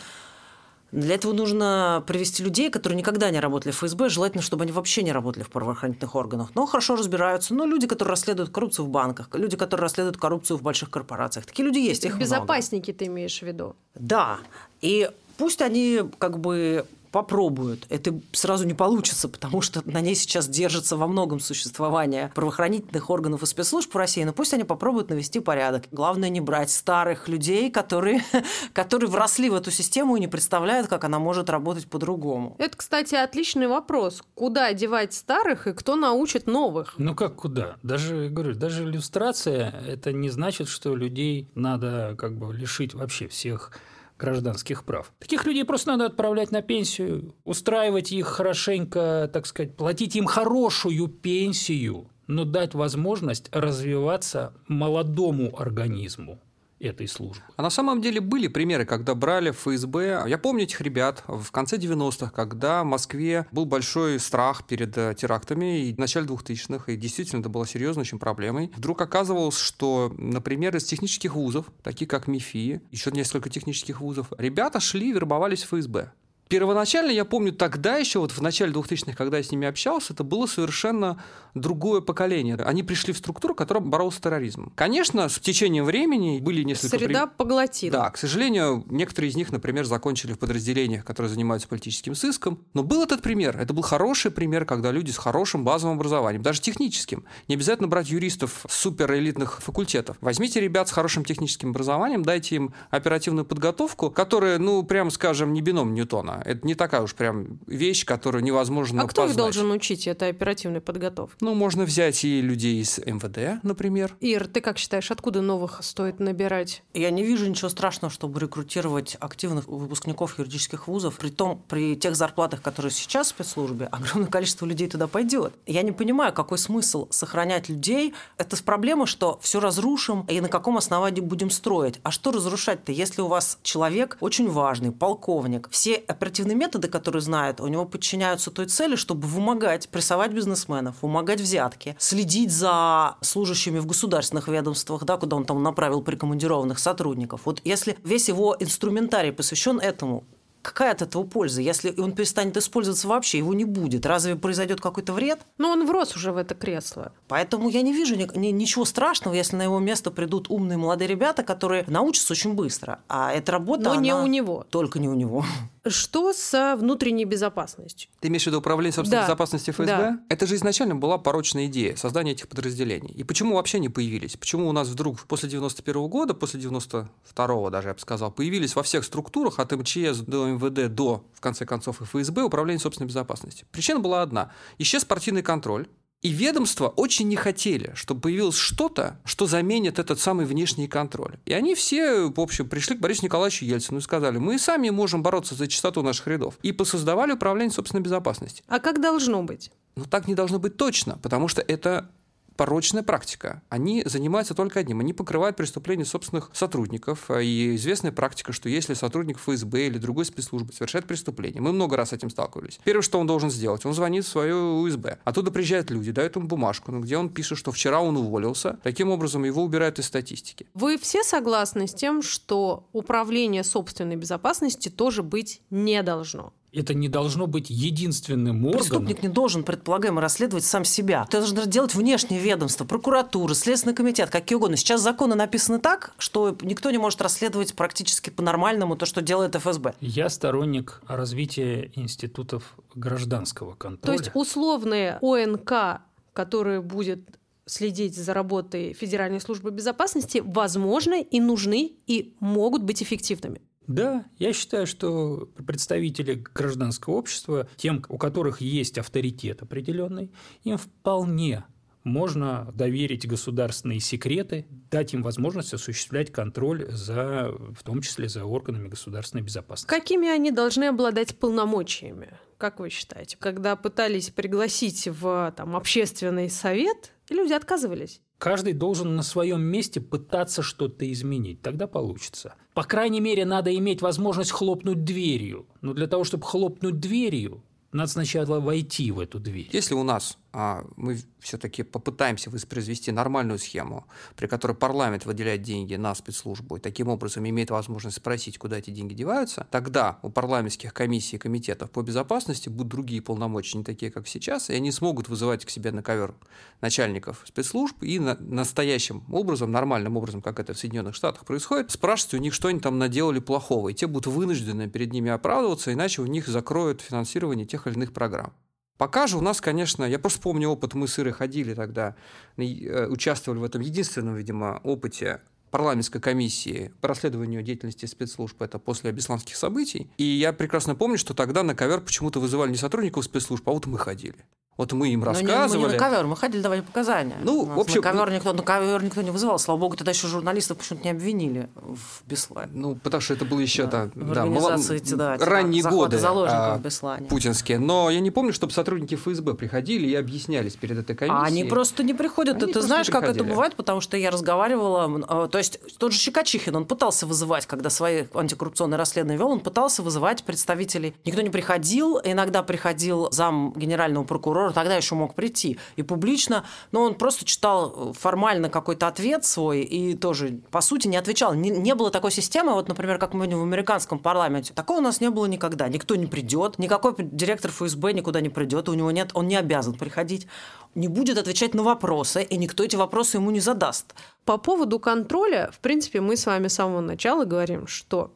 для 0.93 1.17
этого 1.17 1.33
нужно 1.33 2.03
привести 2.07 2.43
людей, 2.43 2.71
которые 2.71 2.99
никогда 2.99 3.31
не 3.31 3.41
работали 3.41 3.73
в 3.73 3.77
ФСБ, 3.77 4.09
желательно, 4.09 4.43
чтобы 4.43 4.65
они 4.65 4.73
вообще 4.73 5.03
не 5.03 5.13
работали 5.13 5.45
в 5.45 5.51
правоохранительных 5.51 6.15
органах, 6.15 6.51
но 6.55 6.67
хорошо 6.67 6.97
разбираются. 6.97 7.55
Но 7.55 7.67
люди, 7.67 7.87
которые 7.87 8.13
расследуют 8.13 8.51
коррупцию 8.51 8.87
в 8.87 8.89
банках, 8.89 9.29
люди, 9.35 9.57
которые 9.57 9.83
расследуют 9.83 10.17
коррупцию 10.17 10.57
в 10.57 10.63
больших 10.63 10.91
корпорациях. 10.91 11.47
Такие 11.47 11.65
люди 11.65 11.79
есть, 11.79 12.05
их 12.05 12.13
много. 12.13 12.25
Безопасники 12.25 12.93
ты 12.93 13.07
имеешь 13.07 13.39
в 13.39 13.43
виду? 13.43 13.77
Да. 13.95 14.39
И 14.81 15.11
пусть 15.37 15.61
они 15.61 16.03
как 16.19 16.39
бы 16.39 16.87
попробуют. 17.11 17.87
Это 17.89 18.19
сразу 18.33 18.67
не 18.67 18.75
получится, 18.75 19.29
потому 19.29 19.61
что 19.61 19.83
на 19.85 20.01
ней 20.01 20.15
сейчас 20.15 20.49
держится 20.49 20.97
во 20.97 21.07
многом 21.07 21.41
существование 21.41 22.31
правоохранительных 22.35 23.11
органов 23.11 23.43
и 23.43 23.47
спецслужб 23.47 23.93
в 23.93 23.97
России, 23.97 24.25
но 24.25 24.33
пусть 24.33 24.55
они 24.55 24.65
попробуют 24.65 25.11
навести 25.11 25.41
порядок. 25.41 25.85
Главное 25.91 26.29
не 26.29 26.41
брать 26.41 26.71
старых 26.71 27.29
людей, 27.29 27.71
которые, 27.71 28.23
которые 28.73 29.11
вросли 29.11 29.51
в 29.51 29.55
эту 29.55 29.71
систему 29.71 30.17
и 30.17 30.21
не 30.21 30.29
представляют, 30.29 30.89
как 30.89 31.05
она 31.05 31.19
может 31.19 31.51
работать 31.51 31.89
по-другому. 31.89 32.57
Это, 32.59 32.77
кстати, 32.77 33.15
отличный 33.15 33.67
вопрос. 33.69 34.23
Куда 34.35 34.73
девать 34.73 35.15
старых 35.15 35.67
и 35.67 35.73
кто 35.73 35.97
научит 35.97 36.47
новых? 36.47 36.95
Ну 36.99 37.15
как 37.15 37.37
куда? 37.37 37.77
Даже, 37.83 38.29
говорю, 38.29 38.55
даже 38.55 38.85
иллюстрация– 38.85 39.75
это 39.87 40.13
не 40.13 40.31
значит, 40.31 40.69
что 40.69 40.95
людей 40.95 41.49
надо 41.55 42.15
как 42.19 42.37
бы 42.37 42.53
лишить 42.53 42.95
вообще 42.95 43.29
всех 43.29 43.73
гражданских 44.19 44.85
прав. 44.85 45.13
Таких 45.19 45.47
людей 45.47 45.65
просто 45.65 45.93
надо 45.93 46.07
отправлять 46.07 46.51
на 46.51 46.63
пенсию, 46.63 47.35
устраивать 47.45 48.13
их 48.13 48.27
хорошенько, 48.27 49.31
так 49.33 49.47
сказать, 49.47 49.77
платить 49.77 50.17
им 50.17 50.27
хорошую 50.27 51.09
пенсию, 51.09 52.11
но 52.27 52.45
дать 52.45 52.75
возможность 52.75 53.49
развиваться 53.53 54.53
молодому 54.67 55.59
организму 55.59 56.43
этой 56.81 57.09
службы. 57.09 57.43
А 57.57 57.63
на 57.63 57.71
самом 57.71 58.01
деле 58.01 58.21
были 58.21 58.49
примеры, 58.49 58.85
когда 58.85 59.15
брали 59.15 59.51
ФСБ. 59.51 60.25
Я 60.27 60.39
помню 60.39 60.65
этих 60.65 60.81
ребят 60.81 61.25
в 61.27 61.51
конце 61.51 61.77
90-х, 61.77 62.31
когда 62.31 62.83
в 62.83 62.87
Москве 62.87 63.47
был 63.53 63.65
большой 63.65 64.19
страх 64.21 64.67
перед 64.67 64.97
э, 64.97 65.15
терактами 65.17 65.89
и 65.89 65.95
в 65.95 65.99
начале 65.99 66.27
2000-х, 66.27 66.93
и 66.93 66.97
действительно 66.97 67.41
это 67.41 67.49
было 67.49 67.67
серьезной 67.67 68.03
очень 68.03 68.19
проблемой. 68.19 68.71
Вдруг 68.77 69.01
оказывалось, 69.01 69.59
что, 69.59 70.15
например, 70.17 70.77
из 70.77 70.85
технических 70.85 71.35
вузов, 71.35 71.67
такие 71.83 72.07
как 72.07 72.27
МИФИ, 72.29 72.83
еще 72.91 73.11
несколько 73.11 73.51
технических 73.51 74.01
вузов, 74.01 74.33
ребята 74.39 74.81
шли 74.81 75.11
и 75.11 75.13
вербовались 75.13 75.65
в 75.65 75.69
ФСБ. 75.69 76.13
Первоначально, 76.49 77.11
я 77.11 77.25
помню, 77.25 77.53
тогда 77.53 77.97
еще, 77.97 78.21
вот 78.21 78.33
в 78.33 78.41
начале 78.41 78.73
2000-х, 78.73 79.13
когда 79.13 79.37
я 79.37 79.43
с 79.43 79.51
ними 79.51 79.69
общался, 79.69 80.15
это 80.15 80.25
было 80.25 80.47
совершенно 80.47 81.23
другое 81.55 82.01
поколение. 82.01 82.57
Они 82.57 82.83
пришли 82.83 83.13
в 83.13 83.19
структуру, 83.19 83.55
которая 83.55 83.85
боролась 83.85 84.17
с 84.17 84.21
терроризмом. 84.21 84.73
Конечно, 84.75 85.29
с 85.29 85.39
течением 85.39 85.85
времени 85.85 86.41
были 86.41 86.63
несколько... 86.63 86.97
Среда 86.99 87.27
при- 87.27 87.37
поглотила. 87.37 87.93
Да, 87.93 88.11
к 88.11 88.17
сожалению, 88.17 88.85
некоторые 88.89 89.31
из 89.31 89.37
них, 89.37 89.53
например, 89.53 89.85
закончили 89.85 90.33
в 90.33 90.39
подразделениях, 90.39 91.05
которые 91.05 91.31
занимаются 91.31 91.69
политическим 91.69 92.15
сыском. 92.15 92.65
Но 92.75 92.83
был 92.83 93.03
этот 93.03 93.23
пример. 93.23 93.59
Это 93.59 93.75
был 93.75 93.83
хороший 93.83 94.31
пример, 94.31 94.65
когда 94.65 94.91
люди 94.91 95.11
с 95.11 95.19
хорошим 95.19 95.65
базовым 95.65 95.97
образованием, 95.97 96.43
даже 96.43 96.61
техническим. 96.61 97.25
Не 97.49 97.57
обязательно 97.57 97.89
брать 97.89 98.09
юристов 98.09 98.65
с 98.69 98.75
суперэлитных 98.75 99.61
факультетов. 99.61 100.17
Возьмите 100.21 100.61
ребят 100.61 100.89
с 100.89 100.93
хорошим 100.93 101.25
техническим 101.25 101.71
образованием, 101.71 102.23
дайте 102.23 102.57
им 102.57 102.75
оперативную 102.91 103.45
подготовку, 103.45 104.11
которая, 104.11 104.59
ну, 104.59 104.83
прям 104.83 105.11
скажем, 105.11 105.53
не 105.53 105.61
бином 105.61 105.95
Ньютона. 105.95 106.38
Это 106.45 106.67
не 106.67 106.75
такая 106.75 107.03
уж 107.03 107.15
прям 107.15 107.59
вещь, 107.67 108.05
которую 108.05 108.43
невозможно 108.45 109.03
А 109.03 109.07
кто 109.07 109.23
их 109.23 109.29
познать. 109.29 109.45
должен 109.45 109.71
учить 109.71 110.07
этой 110.07 110.31
оперативной 110.31 110.81
подготовке? 110.81 111.37
Ну, 111.41 111.55
можно 111.55 111.85
взять 111.85 112.25
и 112.25 112.41
людей 112.41 112.81
из 112.81 112.99
МВД, 112.99 113.63
например. 113.63 114.17
Ир, 114.21 114.47
ты 114.47 114.61
как 114.61 114.79
считаешь, 114.79 115.11
откуда 115.11 115.41
новых 115.43 115.83
стоит 115.83 116.21
набирать? 116.21 116.83
Я 116.95 117.11
не 117.11 117.23
вижу 117.25 117.49
ничего 117.49 117.69
страшного, 117.69 118.13
чтобы 118.13 118.41
рекрутировать 118.41 119.17
активных 119.21 119.67
выпускников 119.69 120.39
юридических 120.39 120.89
вузов. 120.89 121.19
При 121.19 121.31
том, 121.31 121.63
при 121.69 121.97
тех 121.97 122.17
зарплатах, 122.17 122.63
которые 122.63 122.93
сейчас 122.93 123.29
в 123.29 123.31
спецслужбе, 123.31 123.87
огромное 123.93 124.29
количество 124.31 124.67
людей 124.67 124.89
туда 124.89 125.07
пойдет. 125.07 125.55
Я 125.67 125.83
не 125.83 125.93
понимаю, 125.93 126.33
какой 126.33 126.59
смысл 126.59 127.09
сохранять 127.11 127.69
людей. 127.69 128.15
Это 128.37 128.57
проблема, 128.63 129.07
что 129.07 129.39
все 129.43 129.61
разрушим 129.61 130.23
и 130.29 130.41
на 130.41 130.49
каком 130.49 130.77
основании 130.77 131.21
будем 131.21 131.51
строить. 131.51 132.01
А 132.03 132.11
что 132.11 132.31
разрушать-то, 132.33 132.93
если 132.93 133.23
у 133.23 133.27
вас 133.27 133.59
человек 133.63 134.17
очень 134.21 134.49
важный, 134.49 134.93
полковник, 134.93 135.69
все 135.71 135.95
оперативные 135.95 136.28
методы, 136.55 136.89
которые 136.89 137.23
знает, 137.23 137.61
у 137.61 137.67
него 137.69 137.85
подчиняются 137.85 138.51
той 138.51 138.67
цели, 138.67 138.97
чтобы 138.97 139.27
вымогать, 139.27 139.89
прессовать 139.89 140.33
бизнесменов, 140.33 140.97
вымогать 141.03 141.41
взятки, 141.41 141.97
следить 141.99 142.51
за 142.51 143.17
служащими 143.21 143.79
в 143.79 143.87
государственных 143.87 144.49
ведомствах, 144.49 145.05
да, 145.05 145.17
куда 145.17 145.37
он 145.37 145.45
там 145.45 145.63
направил 145.63 146.03
прикомандированных 146.03 146.79
сотрудников. 146.79 147.43
Вот 147.45 147.61
если 147.65 147.97
весь 148.05 148.29
его 148.29 148.57
инструментарий 148.59 149.33
посвящен 149.33 149.79
этому, 149.79 150.25
какая 150.63 150.93
от 150.93 151.03
этого 151.03 151.25
польза? 151.25 151.63
Если 151.63 151.95
он 151.99 152.13
перестанет 152.13 152.57
использоваться 152.57 153.09
вообще, 153.09 153.39
его 153.39 153.55
не 153.55 153.65
будет. 153.65 154.07
Разве 154.07 154.37
произойдет 154.37 154.81
какой-то 154.81 155.13
вред? 155.13 155.41
Но 155.57 155.71
он 155.71 155.87
врос 155.87 156.15
уже 156.17 156.33
в 156.33 156.37
это 156.37 156.55
кресло. 156.55 157.13
Поэтому 157.27 157.69
я 157.69 157.83
не 157.83 157.93
вижу 157.93 158.17
ни, 158.17 158.29
ни, 158.39 158.49
ничего 158.49 158.85
страшного, 158.85 159.35
если 159.35 159.57
на 159.57 159.63
его 159.63 159.79
место 159.79 160.11
придут 160.11 160.51
умные 160.51 160.77
молодые 160.77 161.09
ребята, 161.09 161.43
которые 161.43 161.85
научатся 161.87 162.33
очень 162.33 162.55
быстро. 162.55 163.01
А 163.09 163.33
эта 163.33 163.53
работа... 163.53 163.85
Но 163.85 163.93
она... 163.93 164.01
не 164.01 164.15
у 164.15 164.27
него. 164.27 164.67
Только 164.69 164.99
не 164.99 165.09
у 165.09 165.15
него. 165.15 165.45
Что 165.89 166.33
с 166.33 166.77
внутренней 166.77 167.25
безопасностью? 167.25 168.11
Ты 168.21 168.29
имеешь 168.29 168.45
в 168.45 168.47
виду 168.47 168.59
управление 168.59 168.93
собственной 168.93 169.23
Да. 169.23 169.27
безопасности 169.27 169.71
ФСБ? 169.71 169.87
Да. 169.87 170.21
Это 170.29 170.47
же 170.47 170.55
изначально 170.57 170.95
была 170.97 171.19
порочная 171.19 171.67
идея 171.67 171.97
создания 171.97 172.33
этих 172.33 172.49
подразделений. 172.49 173.13
И 173.15 173.25
почему 173.25 173.57
вообще 173.57 173.79
не 173.79 173.89
появились? 173.89 174.37
Почему 174.37 174.69
у 174.69 174.73
нас 174.73 174.89
вдруг 174.89 175.21
после 175.21 175.49
91 175.49 176.09
года, 176.09 176.35
после 176.35 176.61
92 176.61 177.71
даже, 177.71 177.89
я 177.89 177.95
бы 177.95 178.01
сказал, 178.01 178.31
появились 178.31 178.77
во 178.77 178.83
всех 178.83 179.05
структурах 179.05 179.59
от 179.59 179.73
МЧС 179.73 180.19
до 180.19 180.47
МВД 180.49 180.95
до, 180.95 181.25
в 181.35 181.41
конце 181.41 181.67
концов, 181.67 182.01
ФСБ 182.03 182.43
управление 182.43 182.81
собственной 182.81 183.09
безопасности? 183.09 183.67
Причина 183.71 184.01
была 184.01 184.23
одна. 184.23 184.53
Исчез 184.79 185.05
партийный 185.05 185.43
контроль, 185.43 185.87
и 186.21 186.31
ведомства 186.31 186.89
очень 186.89 187.29
не 187.29 187.37
хотели, 187.37 187.93
чтобы 187.95 188.23
появилось 188.23 188.57
что-то, 188.57 189.21
что 189.25 189.47
заменит 189.47 189.99
этот 189.99 190.19
самый 190.19 190.47
внешний 190.47 190.89
контроль. 190.89 191.39
И 191.47 191.53
они 191.53 191.75
все, 191.75 192.29
в 192.29 192.41
общем, 192.41 192.69
пришли 192.69 192.97
к 192.97 193.01
Борису 193.01 193.25
Николаевичу 193.25 193.65
Ельцину 193.65 194.01
и 194.01 194.03
сказали, 194.03 194.39
мы 194.39 194.57
и 194.57 194.59
сами 194.59 194.91
можем 194.91 195.23
бороться 195.23 195.55
за 195.55 195.69
чистоту 195.69 196.03
наших 196.03 196.27
рядов. 196.27 196.59
И 196.63 196.73
посоздавали 196.73 197.33
управление 197.33 197.73
собственной 197.73 198.03
безопасности. 198.03 198.65
А 198.67 198.81
как 198.81 199.01
должно 199.01 199.43
быть? 199.45 199.71
Но 199.95 200.05
так 200.05 200.27
не 200.27 200.35
должно 200.35 200.59
быть 200.59 200.77
точно, 200.77 201.19
потому 201.19 201.49
что 201.49 201.61
это 201.61 202.11
порочная 202.59 203.05
практика. 203.05 203.63
Они 203.69 204.03
занимаются 204.05 204.53
только 204.53 204.81
одним. 204.81 204.99
Они 205.01 205.13
покрывают 205.13 205.57
преступления 205.57 206.05
собственных 206.05 206.51
сотрудников. 206.53 207.31
И 207.31 207.77
известная 207.77 208.11
практика, 208.11 208.53
что 208.53 208.69
если 208.69 208.95
сотрудник 208.95 209.39
ФСБ 209.39 209.87
или 209.87 209.97
другой 209.97 210.25
спецслужбы 210.25 210.73
совершает 210.73 211.07
преступление, 211.07 211.63
мы 211.63 211.73
много 211.73 211.97
раз 211.97 212.11
с 212.11 212.13
этим 212.13 212.31
сталкивались. 212.31 212.81
Первое, 212.83 213.03
что 213.03 213.21
он 213.21 213.29
должен 213.29 213.51
сделать, 213.51 213.87
он 213.87 213.95
звонит 213.95 214.25
в 214.25 214.29
свое 214.29 214.57
УСБ. 214.57 215.19
Оттуда 215.25 215.53
приезжают 215.53 215.91
люди, 215.91 216.11
дают 216.11 216.35
ему 216.35 216.49
бумажку, 216.49 216.91
ну, 216.91 217.01
где 217.01 217.17
он 217.17 217.29
пишет, 217.29 217.59
что 217.59 217.71
вчера 217.71 218.01
он 218.01 218.17
уволился. 218.17 218.79
Таким 218.83 219.11
образом, 219.11 219.45
его 219.45 219.63
убирают 219.63 220.01
из 220.01 220.07
статистики. 220.07 220.67
Вы 220.75 220.99
все 220.99 221.23
согласны 221.23 221.87
с 221.87 221.95
тем, 221.95 222.23
что 222.23 222.89
управление 222.93 223.63
собственной 223.63 224.17
безопасностью 224.17 224.91
тоже 224.91 225.23
быть 225.23 225.63
не 225.71 226.03
должно? 226.03 226.53
Это 226.73 226.95
не 226.95 227.09
должно 227.09 227.47
быть 227.47 227.71
единственным 227.71 228.67
органом. 228.67 228.81
Преступник 228.81 229.23
не 229.23 229.29
должен, 229.29 229.65
предполагаемо, 229.65 230.21
расследовать 230.21 230.65
сам 230.65 230.85
себя. 230.85 231.27
Ты 231.31 231.39
должен 231.39 231.69
делать 231.71 231.95
внешнее 231.95 232.41
ведомство, 232.41 232.85
прокуратура, 232.85 233.55
Следственный 233.55 233.95
комитет, 233.95 234.31
какие 234.31 234.57
угодно. 234.57 234.77
Сейчас 234.77 235.01
законы 235.01 235.35
написаны 235.35 235.79
так, 235.79 236.13
что 236.19 236.57
никто 236.63 236.91
не 236.91 236.99
может 236.99 237.23
расследовать 237.23 237.75
практически 237.75 238.31
по-нормальному 238.31 238.97
то, 238.97 239.07
что 239.07 239.23
делает 239.23 239.57
ФСБ. 239.57 239.95
Я 240.01 240.29
сторонник 240.29 241.01
развития 241.07 241.91
институтов 241.95 242.77
гражданского 242.95 243.73
То 243.73 243.79
контроля. 243.79 244.19
есть 244.19 244.31
условные 244.35 245.19
ОНК, 245.23 246.03
которые 246.33 246.83
будет 246.83 247.21
следить 247.67 248.17
за 248.17 248.35
работой 248.35 248.93
Федеральной 248.93 249.41
службы 249.41 249.71
безопасности, 249.71 250.43
возможны 250.45 251.23
и 251.23 251.41
нужны 251.41 251.93
и 252.07 252.35
могут 252.41 252.83
быть 252.83 253.03
эффективными. 253.03 253.61
Да, 253.89 254.27
я 254.39 254.53
считаю, 254.53 254.87
что 254.87 255.49
представители 255.67 256.35
гражданского 256.35 257.15
общества, 257.15 257.69
тем, 257.77 258.05
у 258.09 258.19
которых 258.19 258.61
есть 258.61 258.99
авторитет 258.99 259.63
определенный, 259.63 260.31
им 260.63 260.77
вполне 260.77 261.65
можно 262.05 262.71
доверить 262.75 263.27
государственные 263.27 264.01
секреты, 264.01 264.67
дать 264.91 265.15
им 265.15 265.23
возможность 265.23 265.75
осуществлять 265.75 266.31
контроль 266.31 266.87
за, 266.91 267.51
в 267.51 267.83
том 267.83 268.03
числе 268.03 268.29
за 268.29 268.45
органами 268.45 268.89
государственной 268.89 269.43
безопасности. 269.43 269.89
Какими 269.89 270.29
они 270.29 270.51
должны 270.51 270.85
обладать 270.85 271.39
полномочиями? 271.39 272.39
Как 272.59 272.81
вы 272.81 272.91
считаете? 272.91 273.37
Когда 273.39 273.75
пытались 273.75 274.31
пригласить 274.31 275.09
в 275.09 275.53
там, 275.57 275.77
общественный 275.77 276.51
совет, 276.51 277.13
люди 277.31 277.53
отказывались. 277.53 278.21
Каждый 278.39 278.73
должен 278.73 279.17
на 279.17 279.23
своем 279.23 279.61
месте 279.63 280.01
пытаться 280.01 280.63
что-то 280.63 281.11
изменить, 281.13 281.61
тогда 281.61 281.89
получится. 281.89 282.55
По 282.73 282.85
крайней 282.85 283.21
мере, 283.21 283.45
надо 283.45 283.75
иметь 283.75 284.01
возможность 284.01 284.53
хлопнуть 284.53 285.05
дверью. 285.05 285.67
Но 285.81 285.93
для 285.93 286.07
того, 286.07 286.23
чтобы 286.23 286.45
хлопнуть 286.45 287.01
дверью, 287.01 287.65
надо 287.91 288.11
сначала 288.11 288.61
войти 288.61 289.11
в 289.11 289.19
эту 289.19 289.41
дверь. 289.41 289.69
Если 289.73 289.95
у 289.95 290.05
нас 290.05 290.39
мы 290.53 291.19
все-таки 291.41 291.83
попытаемся 291.83 292.51
воспроизвести 292.51 293.13
нормальную 293.13 293.59
схему, 293.59 294.07
при 294.35 294.47
которой 294.47 294.75
парламент 294.75 295.27
выделяет 295.27 295.63
деньги 295.63 295.95
на 295.95 296.15
спецслужбу 296.15 296.77
и 296.77 296.81
таким 296.81 297.09
образом 297.09 297.49
имеет 297.49 297.71
возможность 297.71 298.17
спросить, 298.17 298.59
куда 298.59 298.79
эти 298.79 298.91
деньги 298.91 299.15
деваются, 299.15 299.67
тогда 299.71 300.19
у 300.23 300.31
парламентских 300.31 300.95
комиссий 300.95 301.37
и 301.37 301.39
комитетов 301.39 301.91
по 301.91 302.03
безопасности 302.03 302.69
будут 302.69 302.89
другие 302.89 303.21
полномочия, 303.21 303.79
не 303.79 303.85
такие, 303.85 304.11
как 304.11 304.27
сейчас, 304.27 304.71
и 304.71 304.75
они 304.75 304.91
смогут 304.91 305.29
вызывать 305.29 305.65
к 305.65 305.71
себе 305.71 305.93
на 305.93 306.03
ковер 306.03 306.35
начальников 306.81 307.43
спецслужб 307.47 308.03
и 308.03 308.19
на- 308.19 308.37
настоящим 308.41 309.25
образом, 309.31 309.71
нормальным 309.71 310.17
образом, 310.17 310.41
как 310.41 310.61
это 310.61 310.73
в 310.73 310.79
Соединенных 310.79 311.15
Штатах 311.15 311.45
происходит, 311.45 311.91
спрашивать 311.91 312.35
у 312.35 312.39
них, 312.39 312.55
что 312.55 312.69
они 312.69 312.81
там 312.81 312.99
наделали 312.99 313.39
плохого, 313.39 313.91
и 313.91 313.95
те 313.95 314.07
будут 314.07 314.33
вынуждены 314.33 314.89
перед 314.89 315.13
ними 315.13 315.31
оправдываться, 315.31 315.93
иначе 315.93 316.23
у 316.23 316.27
них 316.27 316.49
закроют 316.49 317.03
финансирование 317.03 317.67
тех 317.67 317.87
или 317.87 317.95
иных 317.95 318.13
программ. 318.13 318.53
Пока 318.99 319.29
же 319.29 319.39
у 319.39 319.41
нас, 319.41 319.61
конечно, 319.61 320.05
я 320.05 320.19
просто 320.19 320.41
помню 320.41 320.69
опыт, 320.69 320.95
мы 320.95 321.07
с 321.07 321.19
Ирой 321.21 321.33
ходили 321.33 321.73
тогда, 321.73 322.17
э, 322.57 323.07
участвовали 323.07 323.61
в 323.61 323.65
этом 323.65 323.81
единственном, 323.81 324.35
видимо, 324.35 324.81
опыте 324.83 325.41
парламентской 325.71 326.21
комиссии 326.21 326.91
по 327.01 327.09
расследованию 327.09 327.63
деятельности 327.63 328.07
спецслужб, 328.07 328.61
это 328.61 328.79
после 328.79 329.13
бесланских 329.13 329.55
событий. 329.57 330.11
И 330.19 330.25
я 330.25 330.53
прекрасно 330.53 330.97
помню, 330.97 331.17
что 331.17 331.33
тогда 331.33 331.63
на 331.63 331.77
ковер 331.77 332.01
почему-то 332.01 332.41
вызывали 332.41 332.71
не 332.71 332.77
сотрудников 332.77 333.25
спецслужб, 333.25 333.69
а 333.69 333.73
вот 333.73 333.87
мы 333.87 333.99
ходили. 333.99 334.45
Вот 334.79 334.93
мы 334.93 335.09
им 335.09 335.21
Но 335.21 335.27
не- 335.33 335.33
рассказывали. 335.41 335.83
мы 335.83 335.89
не 335.89 335.93
на 335.95 335.99
ковер, 335.99 336.27
мы 336.27 336.37
ходили 336.37 336.63
давали 336.63 336.81
показания. 336.83 337.37
Ну, 337.43 337.65
в 337.65 337.81
общем, 337.81 337.97
на 338.01 338.13
ковер 338.13 338.31
никто, 338.31 338.53
на 338.53 338.63
ковер 338.63 339.03
никто 339.03 339.23
не 339.23 339.33
вызывал. 339.33 339.59
Слава 339.59 339.77
богу, 339.79 339.97
тогда 339.97 340.13
еще 340.13 340.29
журналистов 340.29 340.79
почему-то 340.79 341.05
не 341.05 341.11
обвинили 341.11 341.69
в 341.75 342.23
Беслане. 342.29 342.71
Ну, 342.73 342.95
потому 342.95 343.21
что 343.21 343.35
это 343.35 343.45
было 343.45 343.59
еще 343.59 343.87
Да, 343.87 344.05
да, 344.07 344.11
в 344.15 344.33
да, 344.33 344.43
организации 344.43 344.99
да, 345.17 345.37
ранние 345.39 345.83
годы 345.83 346.19
заложников 346.19 346.61
а, 346.65 346.77
в 346.79 346.81
Беслане. 346.83 347.27
путинские. 347.27 347.81
Но 347.81 348.09
я 348.09 348.21
не 348.21 348.31
помню, 348.31 348.53
чтобы 348.53 348.73
сотрудники 348.73 349.17
ФСБ 349.17 349.55
приходили 349.55 350.07
и 350.07 350.15
объяснялись 350.15 350.77
перед 350.77 350.97
этой 350.99 351.17
комиссией. 351.17 351.43
А 351.43 351.45
они 351.47 351.65
просто 351.65 352.05
не 352.05 352.15
приходят. 352.15 352.63
Они 352.63 352.73
Ты- 352.73 352.81
знаешь, 352.81 353.11
как 353.11 353.25
это 353.25 353.43
бывает, 353.43 353.75
потому 353.75 354.01
что 354.01 354.17
я 354.17 354.31
разговаривала. 354.31 355.45
э, 355.47 355.49
То 355.51 355.59
есть 355.59 355.81
тот 355.99 356.13
же 356.13 356.19
Щекочихин, 356.21 356.77
он 356.77 356.85
пытался 356.85 357.27
вызывать, 357.27 357.67
когда 357.67 357.91
свои 357.91 358.27
антикоррупционные 358.33 358.97
расследования 358.97 359.39
вел, 359.39 359.51
он 359.51 359.59
пытался 359.59 360.05
вызывать 360.05 360.45
представителей. 360.45 361.17
Никто 361.25 361.43
не 361.43 361.51
приходил. 361.51 362.21
Иногда 362.23 362.63
приходил 362.63 363.29
зам 363.33 363.73
генерального 363.75 364.23
прокурора, 364.23 364.68
тогда 364.73 364.97
еще 364.97 365.15
мог 365.15 365.35
прийти. 365.35 365.79
И 365.97 366.03
публично, 366.03 366.65
но 366.93 367.03
он 367.03 367.15
просто 367.15 367.45
читал 367.45 368.11
э, 368.11 368.13
формально 368.13 368.69
какой-то 368.69 369.07
ответ 369.07 369.45
свой 369.45 369.83
и 369.83 370.15
тоже, 370.15 370.61
по 370.71 370.81
сути, 370.81 371.09
не 371.09 371.17
отвечал. 371.17 371.55
Не, 371.55 371.71
не 371.71 371.95
было 371.95 372.11
такой 372.11 372.31
системы, 372.31 372.73
вот, 372.73 372.89
например, 372.89 373.19
как 373.19 373.35
мы 373.35 373.47
в 373.47 373.63
американском 373.63 374.19
парламенте. 374.19 374.75
Такого 374.75 374.99
у 374.99 375.03
нас 375.03 375.21
не 375.21 375.31
было 375.31 375.47
никогда. 375.47 375.89
Никто 375.89 376.17
не 376.17 376.27
придет, 376.27 376.79
никакой 376.79 377.15
директор 377.19 377.71
ФСБ 377.71 378.13
никуда 378.13 378.41
не 378.41 378.49
придет, 378.49 378.89
у 378.89 378.95
него 378.95 379.11
нет, 379.11 379.31
он 379.35 379.49
не 379.49 379.57
обязан 379.57 379.95
приходить, 379.95 380.47
не 380.95 381.09
будет 381.09 381.39
отвечать 381.39 381.75
на 381.75 381.83
вопросы, 381.83 382.43
и 382.43 382.57
никто 382.57 382.85
эти 382.85 382.97
вопросы 382.97 383.37
ему 383.37 383.51
не 383.51 383.61
задаст. 383.61 384.15
По 384.45 384.59
поводу 384.59 384.99
контроля, 384.99 385.71
в 385.73 385.81
принципе, 385.81 386.21
мы 386.21 386.37
с 386.37 386.47
вами 386.47 386.69
с 386.69 386.75
самого 386.75 387.01
начала 387.01 387.45
говорим, 387.45 387.87
что 387.87 388.33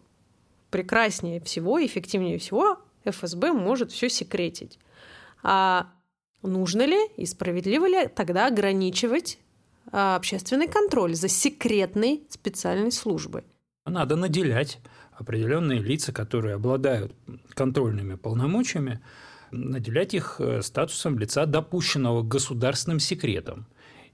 прекраснее 0.71 1.41
всего, 1.41 1.85
эффективнее 1.85 2.39
всего 2.39 2.79
ФСБ 3.05 3.53
может 3.53 3.93
все 3.93 4.09
секретить. 4.09 4.79
А 5.43 5.89
нужно 6.43 6.87
ли 6.87 6.99
и 7.17 7.27
справедливо 7.27 7.87
ли 7.87 8.09
тогда 8.09 8.47
ограничивать 8.47 9.39
а, 9.91 10.17
общественный 10.17 10.69
контроль 10.69 11.15
за 11.15 11.29
секретной 11.29 12.23
специальной 12.29 12.93
службой? 12.93 13.45
Надо 13.87 14.17
наделять 14.17 14.79
определенные 15.13 15.81
лица, 15.81 16.13
которые 16.13 16.55
обладают 16.55 17.15
контрольными 17.55 18.15
полномочиями, 18.15 19.01
наделять 19.51 20.15
их 20.15 20.37
э, 20.39 20.63
статусом 20.63 21.19
лица, 21.19 21.47
допущенного 21.47 22.23
государственным 22.23 23.01
секретам. 23.01 23.67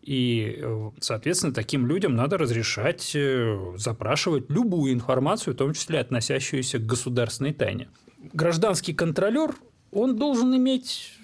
И, 0.03 0.59
э, 0.59 0.91
соответственно, 1.01 1.53
таким 1.53 1.87
людям 1.87 2.17
надо 2.17 2.39
разрешать 2.39 3.13
э, 3.15 3.75
запрашивать 3.77 4.51
любую 4.51 4.93
информацию, 4.93 5.55
в 5.55 5.57
том 5.57 5.75
числе 5.75 6.01
относящуюся 6.01 6.79
к 6.79 6.87
государственной 6.87 7.53
тайне. 7.53 7.89
Гражданский 8.33 8.95
контролер, 8.95 9.55
он 9.93 10.17
должен 10.17 10.57
иметь 10.57 11.18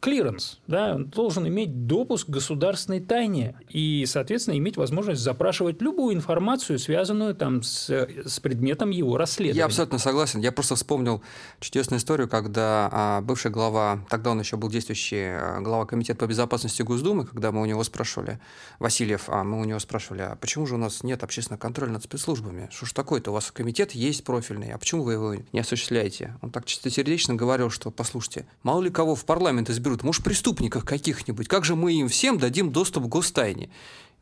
клиренс, 0.00 0.60
да, 0.66 0.94
он 0.94 1.06
должен 1.06 1.46
иметь 1.46 1.86
допуск 1.86 2.26
к 2.26 2.30
государственной 2.30 3.00
тайне 3.00 3.56
и, 3.68 4.04
соответственно, 4.06 4.56
иметь 4.58 4.76
возможность 4.76 5.20
запрашивать 5.20 5.80
любую 5.82 6.14
информацию, 6.14 6.78
связанную 6.78 7.34
там 7.34 7.62
с, 7.62 7.88
с 7.88 8.40
предметом 8.40 8.90
его 8.90 9.16
расследования. 9.16 9.58
Я 9.58 9.66
абсолютно 9.66 9.98
согласен. 9.98 10.40
Я 10.40 10.52
просто 10.52 10.76
вспомнил 10.76 11.22
чудесную 11.60 11.98
историю, 11.98 12.28
когда 12.28 12.88
а, 12.92 13.20
бывший 13.20 13.50
глава, 13.50 14.04
тогда 14.08 14.30
он 14.30 14.40
еще 14.40 14.56
был 14.56 14.68
действующий 14.68 15.24
а, 15.24 15.60
глава 15.60 15.86
комитета 15.86 16.20
по 16.20 16.26
безопасности 16.26 16.82
Госдумы, 16.82 17.26
когда 17.26 17.52
мы 17.52 17.62
у 17.62 17.66
него 17.66 17.82
спрашивали, 17.84 18.38
Васильев, 18.78 19.24
а 19.28 19.44
мы 19.44 19.60
у 19.60 19.64
него 19.64 19.78
спрашивали, 19.78 20.22
а 20.22 20.36
почему 20.36 20.66
же 20.66 20.74
у 20.74 20.78
нас 20.78 21.02
нет 21.02 21.22
общественного 21.24 21.60
контроля 21.60 21.92
над 21.92 22.04
спецслужбами? 22.04 22.68
Что 22.70 22.86
ж 22.86 22.92
такое-то? 22.92 23.30
У 23.30 23.34
вас 23.34 23.50
комитет 23.50 23.92
есть 23.92 24.24
профильный, 24.24 24.72
а 24.72 24.78
почему 24.78 25.02
вы 25.02 25.14
его 25.14 25.34
не 25.52 25.60
осуществляете? 25.60 26.36
Он 26.42 26.50
так 26.50 26.66
чистосердечно 26.66 27.34
говорил, 27.34 27.70
что, 27.70 27.90
послушайте, 27.90 28.46
мало 28.62 28.82
ли 28.82 28.90
кого 28.90 29.14
в 29.14 29.24
парламент 29.24 29.70
изберут 29.70 29.85
берут, 29.86 30.02
может, 30.02 30.24
преступников 30.24 30.84
каких-нибудь. 30.84 31.48
Как 31.48 31.64
же 31.64 31.76
мы 31.76 31.92
им 31.92 32.08
всем 32.08 32.38
дадим 32.38 32.72
доступ 32.72 33.04
к 33.04 33.08
гостайне? 33.08 33.70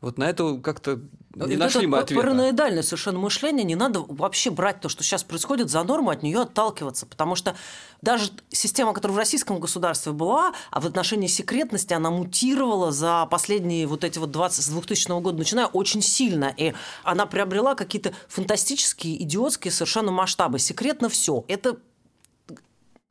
Вот 0.01 0.17
на 0.17 0.25
это 0.25 0.57
как-то 0.57 0.99
не 1.35 1.53
и 1.53 1.57
нашли 1.57 1.81
это 1.81 1.89
мы 1.89 1.97
ответа. 1.99 2.21
Параноидальное 2.21 2.83
совершенно 2.83 3.17
мышление. 3.17 3.63
Не 3.63 3.75
надо 3.75 4.01
вообще 4.07 4.51
брать 4.51 4.81
то, 4.81 4.89
что 4.89 5.03
сейчас 5.03 5.23
происходит, 5.23 5.69
за 5.69 5.83
норму, 5.83 6.11
от 6.11 6.21
нее 6.21 6.41
отталкиваться. 6.41 7.05
Потому 7.05 7.35
что 7.35 7.55
даже 8.01 8.29
система, 8.49 8.93
которая 8.93 9.15
в 9.15 9.17
российском 9.17 9.59
государстве 9.59 10.11
была, 10.11 10.53
а 10.69 10.79
в 10.81 10.85
отношении 10.85 11.27
секретности 11.27 11.93
она 11.93 12.11
мутировала 12.11 12.91
за 12.91 13.25
последние 13.31 13.87
вот 13.87 14.03
эти 14.03 14.19
вот 14.19 14.31
20, 14.31 14.63
с 14.63 14.67
2000 14.67 15.21
года, 15.21 15.37
начиная 15.37 15.67
очень 15.67 16.01
сильно. 16.01 16.53
И 16.55 16.73
она 17.03 17.25
приобрела 17.25 17.73
какие-то 17.73 18.13
фантастические, 18.27 19.23
идиотские 19.23 19.71
совершенно 19.71 20.11
масштабы. 20.11 20.59
Секретно 20.59 21.09
все. 21.09 21.45
Это 21.47 21.77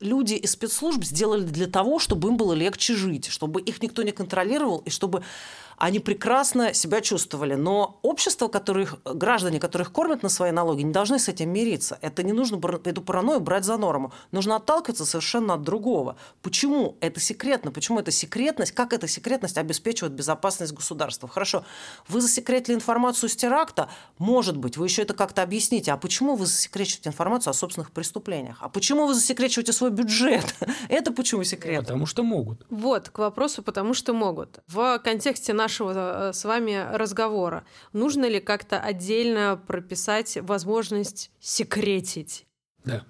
люди 0.00 0.34
из 0.34 0.52
спецслужб 0.52 1.04
сделали 1.04 1.44
для 1.44 1.66
того, 1.66 1.98
чтобы 1.98 2.28
им 2.28 2.36
было 2.36 2.52
легче 2.52 2.94
жить, 2.94 3.26
чтобы 3.26 3.60
их 3.60 3.82
никто 3.82 4.02
не 4.02 4.12
контролировал 4.12 4.78
и 4.78 4.90
чтобы 4.90 5.22
они 5.76 5.98
прекрасно 5.98 6.74
себя 6.74 7.00
чувствовали. 7.00 7.54
Но 7.54 7.98
общество, 8.02 8.48
которых, 8.48 8.96
граждане, 9.04 9.60
которых 9.60 9.92
кормят 9.92 10.22
на 10.22 10.28
свои 10.28 10.50
налоги, 10.50 10.82
не 10.82 10.92
должны 10.92 11.18
с 11.18 11.28
этим 11.28 11.50
мириться. 11.50 11.98
Это 12.00 12.22
не 12.22 12.32
нужно 12.32 12.60
эту 12.84 13.02
паранойю 13.02 13.40
брать 13.40 13.64
за 13.64 13.76
норму. 13.76 14.12
Нужно 14.32 14.56
отталкиваться 14.56 15.04
совершенно 15.04 15.54
от 15.54 15.62
другого. 15.62 16.16
Почему 16.42 16.96
это 17.00 17.20
секретно? 17.20 17.70
Почему 17.70 18.00
это 18.00 18.10
секретность? 18.10 18.72
Как 18.72 18.92
эта 18.92 19.08
секретность 19.08 19.58
обеспечивает 19.58 20.14
безопасность 20.14 20.72
государства? 20.72 21.28
Хорошо, 21.28 21.64
вы 22.08 22.20
засекретили 22.20 22.74
информацию 22.74 23.28
с 23.28 23.36
теракта? 23.36 23.88
Может 24.18 24.56
быть, 24.56 24.76
вы 24.76 24.86
еще 24.86 25.02
это 25.02 25.14
как-то 25.14 25.42
объясните. 25.42 25.92
А 25.92 25.96
почему 25.96 26.36
вы 26.36 26.46
засекречиваете 26.46 27.08
информацию 27.08 27.50
о 27.50 27.54
собственных 27.54 27.90
преступлениях? 27.90 28.58
А 28.60 28.68
почему 28.68 29.06
вы 29.06 29.14
засекречиваете 29.14 29.72
свой 29.72 29.90
бюджет? 29.90 30.54
Это 30.88 31.12
почему 31.12 31.44
секрет? 31.44 31.84
Потому 31.84 32.06
что 32.06 32.22
могут. 32.22 32.66
Вот, 32.70 33.10
к 33.10 33.18
вопросу 33.18 33.62
«потому 33.62 33.94
что 33.94 34.12
могут». 34.12 34.60
В 34.66 34.98
контексте 34.98 35.52
нашего 35.64 35.92
э, 35.94 36.32
с 36.32 36.44
вами 36.44 36.94
разговора. 36.94 37.64
Нужно 37.92 38.28
ли 38.28 38.40
как-то 38.40 38.78
отдельно 38.78 39.60
прописать 39.66 40.38
возможность 40.42 41.30
секретить? 41.40 42.46
Да. 42.84 43.04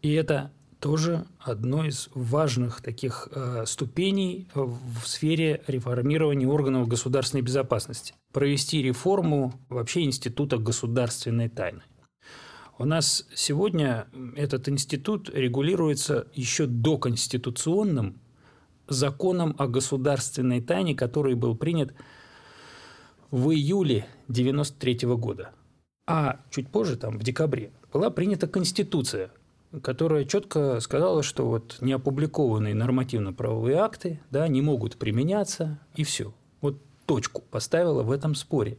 И 0.00 0.12
это 0.14 0.50
тоже 0.80 1.26
одно 1.40 1.84
из 1.84 2.08
важных 2.14 2.80
таких 2.80 3.28
э, 3.30 3.64
ступеней 3.66 4.48
в 4.54 5.04
сфере 5.04 5.62
реформирования 5.66 6.46
органов 6.46 6.88
государственной 6.88 7.42
безопасности. 7.42 8.14
Провести 8.32 8.82
реформу 8.82 9.52
вообще 9.68 10.04
института 10.04 10.56
государственной 10.56 11.48
тайны. 11.48 11.82
У 12.78 12.84
нас 12.84 13.26
сегодня 13.34 14.06
этот 14.36 14.68
институт 14.68 15.30
регулируется 15.30 16.26
еще 16.34 16.66
доконституционным 16.66 18.20
законом 18.88 19.54
о 19.58 19.66
государственной 19.66 20.60
тайне, 20.60 20.94
который 20.94 21.34
был 21.34 21.56
принят 21.56 21.92
в 23.30 23.50
июле 23.50 24.06
1993 24.28 25.08
года. 25.16 25.50
А 26.06 26.40
чуть 26.50 26.68
позже, 26.68 26.96
там, 26.96 27.18
в 27.18 27.22
декабре, 27.22 27.72
была 27.92 28.10
принята 28.10 28.46
Конституция, 28.46 29.30
которая 29.82 30.24
четко 30.24 30.80
сказала, 30.80 31.22
что 31.22 31.48
вот 31.48 31.78
неопубликованные 31.80 32.74
нормативно-правовые 32.74 33.78
акты 33.78 34.20
да, 34.30 34.46
не 34.48 34.62
могут 34.62 34.96
применяться, 34.96 35.78
и 35.96 36.04
все. 36.04 36.32
Вот 36.60 36.80
точку 37.06 37.42
поставила 37.50 38.02
в 38.02 38.12
этом 38.12 38.34
споре. 38.34 38.78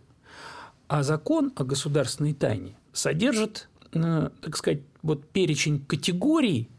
А 0.87 1.03
закон 1.03 1.51
о 1.55 1.65
государственной 1.65 2.33
тайне 2.33 2.75
содержит, 2.93 3.67
э, 3.93 4.29
так 4.41 4.55
сказать, 4.55 4.81
вот 5.01 5.25
перечень 5.27 5.83
категорий 5.85 6.69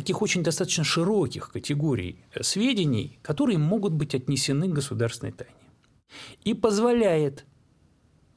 таких 0.00 0.22
очень 0.22 0.42
достаточно 0.42 0.82
широких 0.82 1.52
категорий 1.52 2.24
э, 2.32 2.42
сведений, 2.42 3.18
которые 3.22 3.58
могут 3.58 3.92
быть 3.92 4.14
отнесены 4.14 4.66
к 4.68 4.72
государственной 4.72 5.32
тайне. 5.32 5.54
И 6.42 6.54
позволяет 6.54 7.44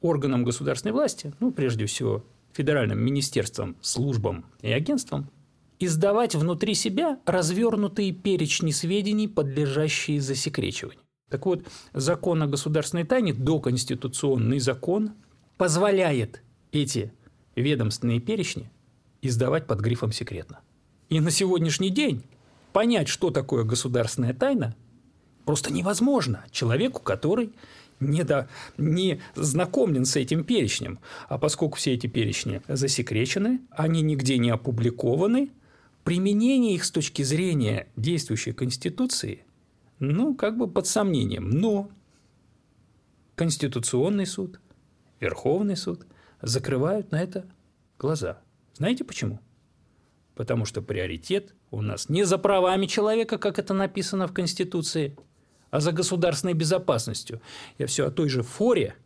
органам 0.02 0.44
государственной 0.44 0.92
власти, 0.92 1.32
ну, 1.40 1.50
прежде 1.52 1.86
всего, 1.86 2.22
федеральным 2.52 3.02
министерствам, 3.02 3.76
службам 3.80 4.44
и 4.60 4.70
агентствам, 4.70 5.30
издавать 5.78 6.34
внутри 6.34 6.74
себя 6.74 7.18
развернутые 7.24 8.12
перечни 8.12 8.70
сведений, 8.70 9.26
подлежащие 9.26 10.20
засекречиванию. 10.20 11.00
Так 11.30 11.46
вот, 11.46 11.66
закон 11.94 12.42
о 12.42 12.46
государственной 12.46 13.04
тайне, 13.04 13.32
доконституционный 13.32 14.60
закон, 14.60 15.14
позволяет 15.56 16.42
эти 16.72 17.12
ведомственные 17.56 18.20
перечни 18.20 18.70
издавать 19.22 19.66
под 19.66 19.80
грифом 19.80 20.12
«секретно». 20.12 20.60
И 21.14 21.20
на 21.20 21.30
сегодняшний 21.30 21.90
день 21.90 22.24
понять, 22.72 23.06
что 23.06 23.30
такое 23.30 23.62
государственная 23.62 24.34
тайна, 24.34 24.74
просто 25.44 25.72
невозможно 25.72 26.44
человеку, 26.50 27.00
который 27.00 27.52
не, 28.00 28.24
до, 28.24 28.48
не 28.78 29.20
знакомлен 29.36 30.06
с 30.06 30.16
этим 30.16 30.42
перечнем. 30.42 30.98
А 31.28 31.38
поскольку 31.38 31.76
все 31.76 31.94
эти 31.94 32.08
перечни 32.08 32.62
засекречены, 32.66 33.60
они 33.70 34.02
нигде 34.02 34.38
не 34.38 34.50
опубликованы, 34.50 35.52
применение 36.02 36.74
их 36.74 36.84
с 36.84 36.90
точки 36.90 37.22
зрения 37.22 37.86
действующей 37.94 38.52
Конституции, 38.52 39.44
ну, 40.00 40.34
как 40.34 40.58
бы 40.58 40.66
под 40.66 40.88
сомнением. 40.88 41.48
Но 41.48 41.92
Конституционный 43.36 44.26
суд, 44.26 44.58
Верховный 45.20 45.76
суд 45.76 46.08
закрывают 46.42 47.12
на 47.12 47.22
это 47.22 47.46
глаза. 48.00 48.40
Знаете 48.76 49.04
почему? 49.04 49.38
Потому 50.34 50.64
что 50.64 50.82
приоритет 50.82 51.54
у 51.70 51.80
нас 51.80 52.08
не 52.08 52.24
за 52.24 52.38
правами 52.38 52.86
человека, 52.86 53.38
как 53.38 53.58
это 53.58 53.74
написано 53.74 54.26
в 54.26 54.32
Конституции, 54.32 55.16
а 55.70 55.80
за 55.80 55.92
государственной 55.92 56.54
безопасностью. 56.54 57.40
Я 57.78 57.86
все 57.86 58.06
о 58.06 58.10
той 58.10 58.28
же 58.28 58.42
форе, 58.42 58.96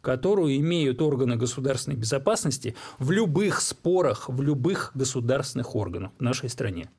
которую 0.00 0.56
имеют 0.56 1.00
органы 1.00 1.36
государственной 1.36 1.96
безопасности 1.96 2.76
в 2.98 3.10
любых 3.10 3.60
спорах, 3.60 4.28
в 4.28 4.42
любых 4.42 4.92
государственных 4.94 5.74
органах 5.74 6.12
в 6.18 6.22
нашей 6.22 6.48
стране. 6.48 6.90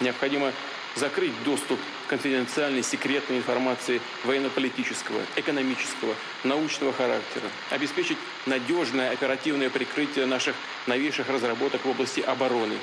Необходимо 0.00 0.52
закрыть 0.96 1.32
доступ 1.44 1.78
конфиденциальной 2.14 2.84
секретной 2.84 3.38
информации 3.38 4.00
военно-политического, 4.24 5.18
экономического, 5.34 6.14
научного 6.44 6.92
характера, 6.92 7.48
обеспечить 7.72 8.18
надежное 8.46 9.10
оперативное 9.10 9.68
прикрытие 9.68 10.26
наших 10.26 10.54
новейших 10.86 11.28
разработок 11.28 11.84
в 11.84 11.88
области 11.88 12.20
обороны. 12.20 12.76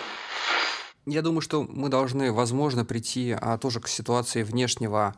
Я 1.06 1.22
думаю, 1.22 1.39
что 1.39 1.63
мы 1.63 1.88
должны, 1.88 2.34
возможно, 2.34 2.84
прийти 2.84 3.34
а, 3.39 3.58
тоже 3.58 3.80
к 3.80 3.88
ситуации 3.88 4.44
внешнего, 4.44 5.15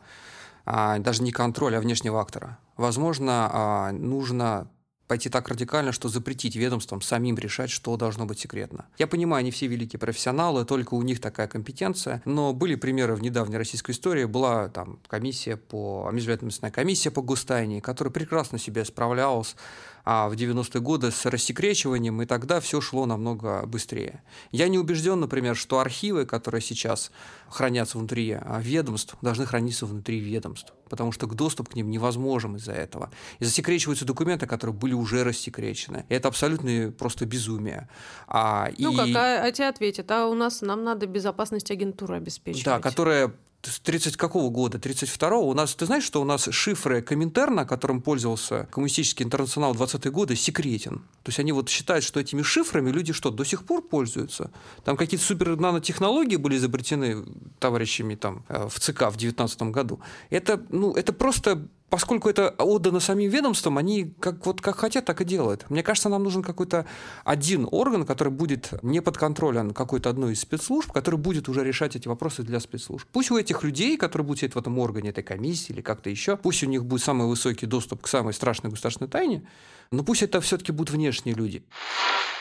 а, 0.64 0.98
даже 0.98 1.24
не 1.24 1.32
контроля, 1.32 1.78
а 1.78 1.80
внешнего 1.80 2.20
актора. 2.20 2.58
Возможно, 2.76 3.50
а, 3.52 3.90
нужно 3.90 4.70
пойти 5.06 5.28
так 5.28 5.48
радикально, 5.48 5.92
что 5.92 6.08
запретить 6.08 6.56
ведомствам 6.56 7.00
самим 7.00 7.36
решать, 7.36 7.70
что 7.70 7.96
должно 7.96 8.26
быть 8.26 8.38
секретно. 8.38 8.86
Я 8.98 9.06
понимаю, 9.06 9.40
они 9.40 9.50
все 9.50 9.66
великие 9.66 10.00
профессионалы, 10.00 10.64
только 10.64 10.94
у 10.94 11.02
них 11.02 11.20
такая 11.20 11.46
компетенция, 11.46 12.22
но 12.24 12.52
были 12.52 12.74
примеры 12.74 13.14
в 13.14 13.22
недавней 13.22 13.56
российской 13.56 13.92
истории. 13.92 14.24
Была 14.24 14.68
там 14.68 14.98
комиссия 15.06 15.56
по, 15.56 16.08
межведомственная 16.12 16.72
комиссия 16.72 17.10
по 17.10 17.22
гостайне, 17.22 17.80
которая 17.80 18.12
прекрасно 18.12 18.58
себе 18.58 18.84
справлялась 18.84 19.56
а 20.04 20.28
в 20.28 20.34
90-е 20.34 20.80
годы 20.80 21.10
с 21.10 21.24
рассекречиванием, 21.24 22.20
и 22.20 22.26
тогда 22.26 22.60
все 22.60 22.80
шло 22.80 23.06
намного 23.06 23.64
быстрее. 23.66 24.22
Я 24.52 24.68
не 24.68 24.78
убежден, 24.78 25.18
например, 25.20 25.56
что 25.56 25.78
архивы, 25.78 26.26
которые 26.26 26.60
сейчас 26.60 27.10
хранятся 27.48 27.98
внутри 27.98 28.32
а, 28.32 28.60
ведомств, 28.60 29.16
должны 29.22 29.46
храниться 29.46 29.86
внутри 29.86 30.18
ведомств, 30.18 30.74
потому 30.90 31.12
что 31.12 31.26
доступ 31.26 31.70
к 31.70 31.74
ним 31.74 31.90
невозможен 31.90 32.56
из-за 32.56 32.72
этого. 32.72 33.10
И 33.38 33.44
засекречиваются 33.44 34.04
документы, 34.04 34.46
которые 34.46 34.74
были 34.74 34.92
уже 34.92 35.24
рассекречены. 35.24 36.04
И 36.08 36.14
это 36.14 36.28
абсолютно 36.28 36.92
просто 36.92 37.24
безумие. 37.24 37.88
А, 38.26 38.70
ну 38.78 38.92
и... 38.92 38.96
как, 38.96 39.08
а, 39.16 39.44
а 39.44 39.52
тебе 39.52 39.68
ответят, 39.68 40.10
а 40.10 40.26
у 40.26 40.34
нас 40.34 40.60
нам 40.60 40.84
надо 40.84 41.06
безопасность 41.06 41.70
агентуры 41.70 42.16
обеспечивать. 42.16 42.64
Да, 42.64 42.78
которая 42.78 43.32
с 43.66 43.80
30 43.80 44.16
какого 44.16 44.50
года? 44.50 44.78
32-го. 44.78 45.48
У 45.48 45.54
нас, 45.54 45.74
ты 45.74 45.86
знаешь, 45.86 46.04
что 46.04 46.20
у 46.20 46.24
нас 46.24 46.48
шифры 46.50 47.02
Коминтерна, 47.02 47.64
которым 47.64 48.00
пользовался 48.02 48.68
коммунистический 48.70 49.24
интернационал 49.24 49.74
в 49.74 49.82
20-е 49.82 50.10
годы, 50.10 50.36
секретен. 50.36 50.98
То 51.22 51.28
есть 51.28 51.38
они 51.38 51.52
вот 51.52 51.68
считают, 51.68 52.04
что 52.04 52.20
этими 52.20 52.42
шифрами 52.42 52.90
люди 52.90 53.12
что, 53.12 53.30
до 53.30 53.44
сих 53.44 53.64
пор 53.64 53.82
пользуются? 53.82 54.50
Там 54.84 54.96
какие-то 54.96 55.24
супер 55.24 55.56
нанотехнологии 55.56 56.36
были 56.36 56.56
изобретены 56.56 57.24
товарищами 57.58 58.14
там 58.14 58.44
э, 58.48 58.68
в 58.68 58.78
ЦК 58.80 59.10
в 59.10 59.16
19 59.16 59.62
году. 59.62 60.00
Это, 60.30 60.60
ну, 60.70 60.92
это 60.92 61.12
просто 61.12 61.66
поскольку 61.90 62.28
это 62.28 62.50
отдано 62.58 63.00
самим 63.00 63.30
ведомствам, 63.30 63.78
они 63.78 64.14
как, 64.20 64.44
вот, 64.46 64.60
как 64.60 64.76
хотят, 64.76 65.04
так 65.04 65.20
и 65.20 65.24
делают. 65.24 65.68
Мне 65.70 65.82
кажется, 65.82 66.08
нам 66.08 66.22
нужен 66.22 66.42
какой-то 66.42 66.86
один 67.24 67.68
орган, 67.70 68.04
который 68.04 68.32
будет 68.32 68.70
не 68.82 69.00
подконтролен 69.00 69.72
какой-то 69.72 70.10
одной 70.10 70.32
из 70.32 70.40
спецслужб, 70.40 70.90
который 70.92 71.16
будет 71.16 71.48
уже 71.48 71.62
решать 71.64 71.96
эти 71.96 72.08
вопросы 72.08 72.42
для 72.42 72.60
спецслужб. 72.60 73.08
Пусть 73.12 73.30
у 73.30 73.38
этих 73.38 73.62
людей, 73.62 73.96
которые 73.96 74.26
будут 74.26 74.40
сидеть 74.40 74.54
в 74.54 74.58
этом 74.58 74.78
органе, 74.78 75.10
этой 75.10 75.24
комиссии 75.24 75.72
или 75.72 75.82
как-то 75.82 76.10
еще, 76.10 76.36
пусть 76.36 76.62
у 76.62 76.66
них 76.66 76.84
будет 76.84 77.02
самый 77.02 77.28
высокий 77.28 77.66
доступ 77.66 78.02
к 78.02 78.08
самой 78.08 78.32
страшной 78.32 78.70
государственной 78.70 79.08
тайне, 79.08 79.46
но 79.90 80.02
пусть 80.02 80.22
это 80.22 80.40
все-таки 80.40 80.72
будут 80.72 80.90
внешние 80.90 81.34
люди. 81.34 81.62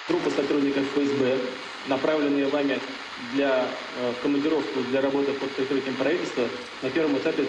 Группа 0.08 0.30
сотрудников 0.30 0.84
ФСБ, 0.96 1.38
направленные 1.88 2.48
вами 2.48 2.80
для 3.34 3.68
э, 4.00 4.14
командировку 4.22 4.82
для 4.90 5.02
работы 5.02 5.32
под 5.34 5.52
прикрытием 5.52 5.96
правительства, 5.96 6.48
на 6.82 6.90
первом 6.90 7.18
этапе 7.18 7.46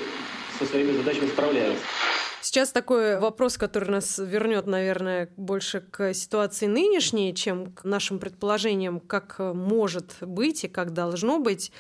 со 0.58 0.66
своими 0.66 0.92
задачами 0.92 1.28
справляются. 1.28 1.84
Сейчас 2.40 2.72
такой 2.72 3.18
вопрос, 3.18 3.56
который 3.56 3.88
нас 3.88 4.18
вернет, 4.18 4.66
наверное, 4.66 5.30
больше 5.36 5.80
к 5.80 6.12
ситуации 6.12 6.66
нынешней, 6.66 7.34
чем 7.34 7.72
к 7.72 7.84
нашим 7.84 8.18
предположениям, 8.18 9.00
как 9.00 9.38
может 9.38 10.16
быть 10.20 10.64
и 10.64 10.68
как 10.68 10.92
должно 10.92 11.38
быть. 11.38 11.72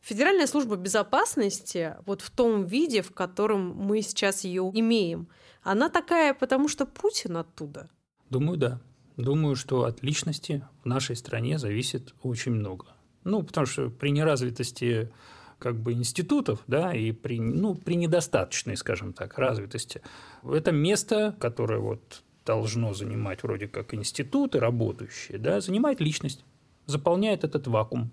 Федеральная 0.00 0.48
служба 0.48 0.76
безопасности, 0.76 1.94
вот 2.06 2.22
в 2.22 2.30
том 2.30 2.66
виде, 2.66 3.02
в 3.02 3.12
котором 3.12 3.70
мы 3.76 4.02
сейчас 4.02 4.44
ее 4.44 4.68
имеем, 4.74 5.28
она 5.62 5.88
такая, 5.88 6.34
потому 6.34 6.68
что 6.68 6.86
Путин 6.86 7.36
оттуда. 7.36 7.88
Думаю, 8.30 8.58
да. 8.58 8.80
Думаю, 9.16 9.54
что 9.54 9.84
от 9.84 10.02
личности 10.02 10.66
в 10.82 10.86
нашей 10.86 11.14
стране 11.14 11.56
зависит 11.58 12.14
очень 12.22 12.52
много. 12.52 12.86
Ну, 13.22 13.44
потому 13.44 13.66
что 13.66 13.90
при 13.90 14.10
неразвитости 14.10 15.12
как 15.58 15.76
бы 15.76 15.92
институтов, 15.92 16.62
да, 16.66 16.94
и 16.94 17.12
при, 17.12 17.40
ну, 17.40 17.74
при 17.74 17.94
недостаточной, 17.94 18.76
скажем 18.76 19.12
так, 19.12 19.38
развитости. 19.38 20.02
Это 20.42 20.72
место, 20.72 21.34
которое 21.38 21.80
вот 21.80 22.22
должно 22.44 22.92
занимать 22.94 23.42
вроде 23.42 23.68
как 23.68 23.94
институты 23.94 24.60
работающие, 24.60 25.38
да, 25.38 25.60
занимает 25.60 26.00
личность, 26.00 26.44
заполняет 26.86 27.44
этот 27.44 27.66
вакуум. 27.66 28.10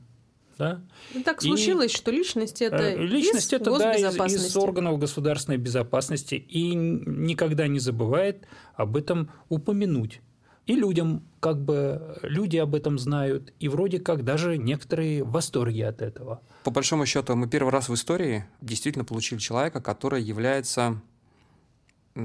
Да? 0.57 0.81
Ну, 1.13 1.23
так 1.23 1.41
случилось, 1.41 1.91
и, 1.91 1.95
что 1.95 2.11
личность 2.11 2.61
это 2.61 2.77
э, 2.77 2.97
личность 2.97 3.47
из 3.47 3.53
это 3.53 3.77
да, 3.79 3.95
из, 3.95 4.45
из 4.45 4.55
органов 4.55 4.99
государственной 4.99 5.57
безопасности 5.57 6.35
и 6.35 6.75
никогда 6.75 7.67
не 7.67 7.79
забывает 7.79 8.45
об 8.75 8.95
этом 8.95 9.31
упомянуть. 9.49 10.21
И 10.67 10.75
людям, 10.75 11.23
как 11.39 11.63
бы, 11.63 12.19
люди 12.21 12.57
об 12.57 12.75
этом 12.75 12.99
знают, 12.99 13.53
и 13.59 13.67
вроде 13.67 13.99
как 13.99 14.23
даже 14.23 14.57
некоторые 14.57 15.23
в 15.23 15.31
восторге 15.31 15.87
от 15.87 16.01
этого. 16.01 16.41
По 16.63 16.71
большому 16.71 17.05
счету, 17.05 17.35
мы 17.35 17.47
первый 17.47 17.71
раз 17.71 17.89
в 17.89 17.93
истории 17.93 18.45
действительно 18.61 19.03
получили 19.03 19.39
человека, 19.39 19.81
который 19.81 20.21
является 20.21 21.01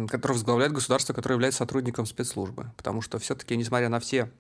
который 0.09 0.33
возглавляет 0.33 0.73
государство, 0.73 1.13
которое 1.13 1.35
является 1.37 1.59
сотрудником 1.59 2.07
спецслужбы. 2.07 2.73
Потому 2.77 3.03
что 3.03 3.21
все-таки, 3.21 3.57
несмотря 3.57 3.89
на 3.89 4.01
все 4.01 4.31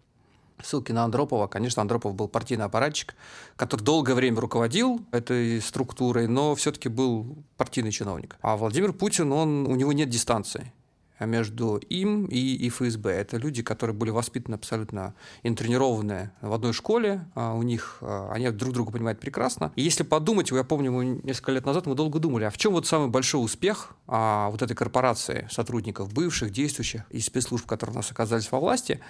ссылки 0.62 0.92
на 0.92 1.04
Андропова, 1.04 1.46
конечно, 1.46 1.82
Андропов 1.82 2.14
был 2.14 2.28
партийный 2.28 2.64
аппаратчик, 2.64 3.14
который 3.56 3.82
долгое 3.82 4.14
время 4.14 4.40
руководил 4.40 5.04
этой 5.12 5.60
структурой, 5.60 6.26
но 6.26 6.54
все-таки 6.54 6.88
был 6.88 7.44
партийный 7.56 7.92
чиновник. 7.92 8.36
А 8.40 8.56
Владимир 8.56 8.92
Путин, 8.92 9.32
он, 9.32 9.66
у 9.66 9.76
него 9.76 9.92
нет 9.92 10.08
дистанции 10.08 10.72
между 11.20 11.76
им 11.76 12.26
и, 12.26 12.38
и 12.38 12.68
ФСБ. 12.68 13.10
Это 13.10 13.36
люди, 13.38 13.62
которые 13.62 13.96
были 13.96 14.10
воспитаны 14.10 14.54
абсолютно 14.54 15.14
интренированные 15.42 16.32
в 16.40 16.52
одной 16.52 16.72
школе, 16.72 17.26
а 17.34 17.54
у 17.54 17.62
них 17.62 17.98
а, 18.00 18.30
они 18.32 18.50
друг 18.50 18.74
друга 18.74 18.92
понимают 18.92 19.18
прекрасно. 19.20 19.72
И 19.76 19.82
если 19.82 20.02
подумать, 20.02 20.50
я 20.50 20.64
помню, 20.64 20.92
мы 20.92 21.20
несколько 21.22 21.52
лет 21.52 21.64
назад 21.64 21.86
мы 21.86 21.94
долго 21.94 22.18
думали, 22.18 22.44
а 22.44 22.50
в 22.50 22.58
чем 22.58 22.72
вот 22.72 22.86
самый 22.86 23.08
большой 23.08 23.44
успех 23.44 23.94
а, 24.06 24.50
вот 24.50 24.62
этой 24.62 24.74
корпорации 24.74 25.48
сотрудников, 25.50 26.12
бывших, 26.12 26.50
действующих 26.50 27.02
и 27.10 27.20
спецслужб, 27.20 27.66
которые 27.66 27.94
у 27.94 27.96
нас 27.96 28.10
оказались 28.10 28.50
во 28.52 28.60
власти, 28.60 29.00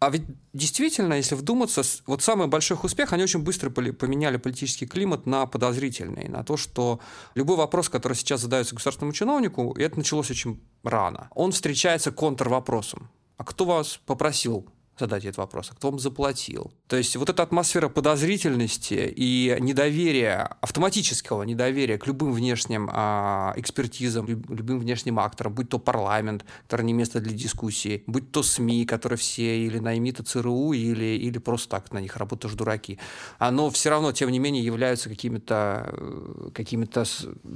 а 0.00 0.08
ведь 0.08 0.22
действительно, 0.54 1.12
если 1.12 1.34
вдуматься, 1.34 1.82
вот 2.06 2.22
самый 2.22 2.46
большой 2.46 2.78
успех, 2.82 3.12
они 3.12 3.22
очень 3.22 3.42
быстро 3.42 3.68
поменяли 3.68 4.38
политический 4.38 4.86
климат 4.86 5.26
на 5.26 5.44
подозрительный, 5.44 6.26
на 6.28 6.42
то, 6.42 6.56
что 6.56 7.00
любой 7.34 7.58
вопрос, 7.58 7.90
который 7.90 8.14
сейчас 8.14 8.40
задается 8.40 8.74
государственному 8.74 9.12
чиновнику, 9.12 9.72
и 9.72 9.82
это 9.82 9.98
началось 9.98 10.30
очень 10.30 10.58
рано, 10.82 11.28
он 11.34 11.52
встречается 11.52 12.12
контрвопросом. 12.12 13.10
А 13.36 13.44
кто 13.44 13.66
вас 13.66 14.00
попросил 14.06 14.66
задать 15.00 15.24
этот 15.24 15.38
вопрос, 15.38 15.70
а 15.70 15.74
кто 15.74 15.90
вам 15.90 15.98
заплатил? 15.98 16.72
То 16.86 16.96
есть 16.96 17.16
вот 17.16 17.28
эта 17.28 17.42
атмосфера 17.42 17.88
подозрительности 17.88 19.12
и 19.16 19.56
недоверия, 19.60 20.56
автоматического 20.60 21.42
недоверия 21.42 21.98
к 21.98 22.06
любым 22.06 22.32
внешним 22.32 22.88
а, 22.92 23.52
экспертизам, 23.56 24.26
любым 24.26 24.78
внешним 24.78 25.18
акторам, 25.18 25.54
будь 25.54 25.68
то 25.68 25.78
парламент, 25.78 26.44
который 26.64 26.86
не 26.86 26.92
место 26.92 27.20
для 27.20 27.32
дискуссии, 27.32 28.02
будь 28.06 28.30
то 28.30 28.42
СМИ, 28.42 28.86
которые 28.86 29.18
все 29.18 29.66
или 29.66 29.78
наймиты 29.78 30.22
ЦРУ, 30.22 30.72
или, 30.72 31.18
или 31.18 31.38
просто 31.38 31.68
так 31.70 31.92
на 31.92 31.98
них 31.98 32.16
работаешь 32.16 32.54
дураки, 32.54 32.98
оно 33.38 33.70
все 33.70 33.90
равно, 33.90 34.12
тем 34.12 34.30
не 34.30 34.38
менее, 34.38 34.64
являются 34.64 35.08
какими-то 35.08 35.88
э, 35.92 36.50
какими 36.54 36.86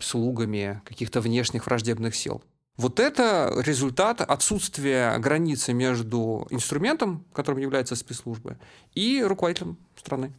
слугами 0.03 0.81
каких-то 0.85 1.21
внешних 1.21 1.67
враждебных 1.67 2.15
сил. 2.15 2.43
Вот 2.77 2.99
это 2.99 3.53
результат 3.65 4.21
отсутствия 4.21 5.17
границы 5.19 5.73
между 5.73 6.47
инструментом, 6.51 7.25
которым 7.33 7.61
является 7.61 7.95
спецслужба, 7.95 8.57
и 8.95 9.23
руководителем 9.23 9.77
страны. 9.97 10.33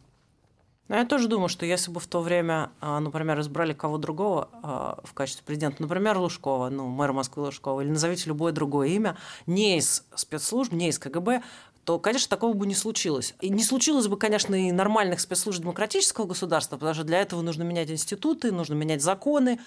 Ну, 0.88 0.96
я 0.96 1.04
тоже 1.04 1.28
думаю, 1.28 1.48
что 1.48 1.66
если 1.66 1.90
бы 1.90 1.98
в 1.98 2.06
то 2.06 2.20
время, 2.20 2.70
а, 2.80 3.00
например, 3.00 3.40
избрали 3.40 3.72
кого 3.72 3.98
другого 3.98 4.48
а, 4.62 5.00
в 5.02 5.14
качестве 5.14 5.44
президента, 5.44 5.82
например, 5.82 6.16
Лужкова, 6.18 6.68
ну, 6.68 6.86
мэра 6.86 7.12
Москвы 7.12 7.44
Лужкова, 7.44 7.80
или 7.80 7.88
назовите 7.88 8.28
любое 8.28 8.52
другое 8.52 8.88
имя, 8.88 9.16
не 9.46 9.78
из 9.78 10.04
спецслужб, 10.14 10.72
не 10.72 10.90
из 10.90 10.98
КГБ, 10.98 11.42
то, 11.84 11.98
конечно, 11.98 12.28
такого 12.28 12.52
бы 12.52 12.66
не 12.66 12.74
случилось. 12.74 13.34
И 13.40 13.48
не 13.48 13.64
случилось 13.64 14.06
бы, 14.06 14.16
конечно, 14.16 14.54
и 14.54 14.70
нормальных 14.70 15.20
спецслужб 15.20 15.62
демократического 15.62 16.26
государства, 16.26 16.76
потому 16.76 16.94
что 16.94 17.04
для 17.04 17.20
этого 17.20 17.42
нужно 17.42 17.64
менять 17.64 17.90
институты, 17.90 18.52
нужно 18.52 18.74
менять 18.74 19.02
законы, 19.02 19.58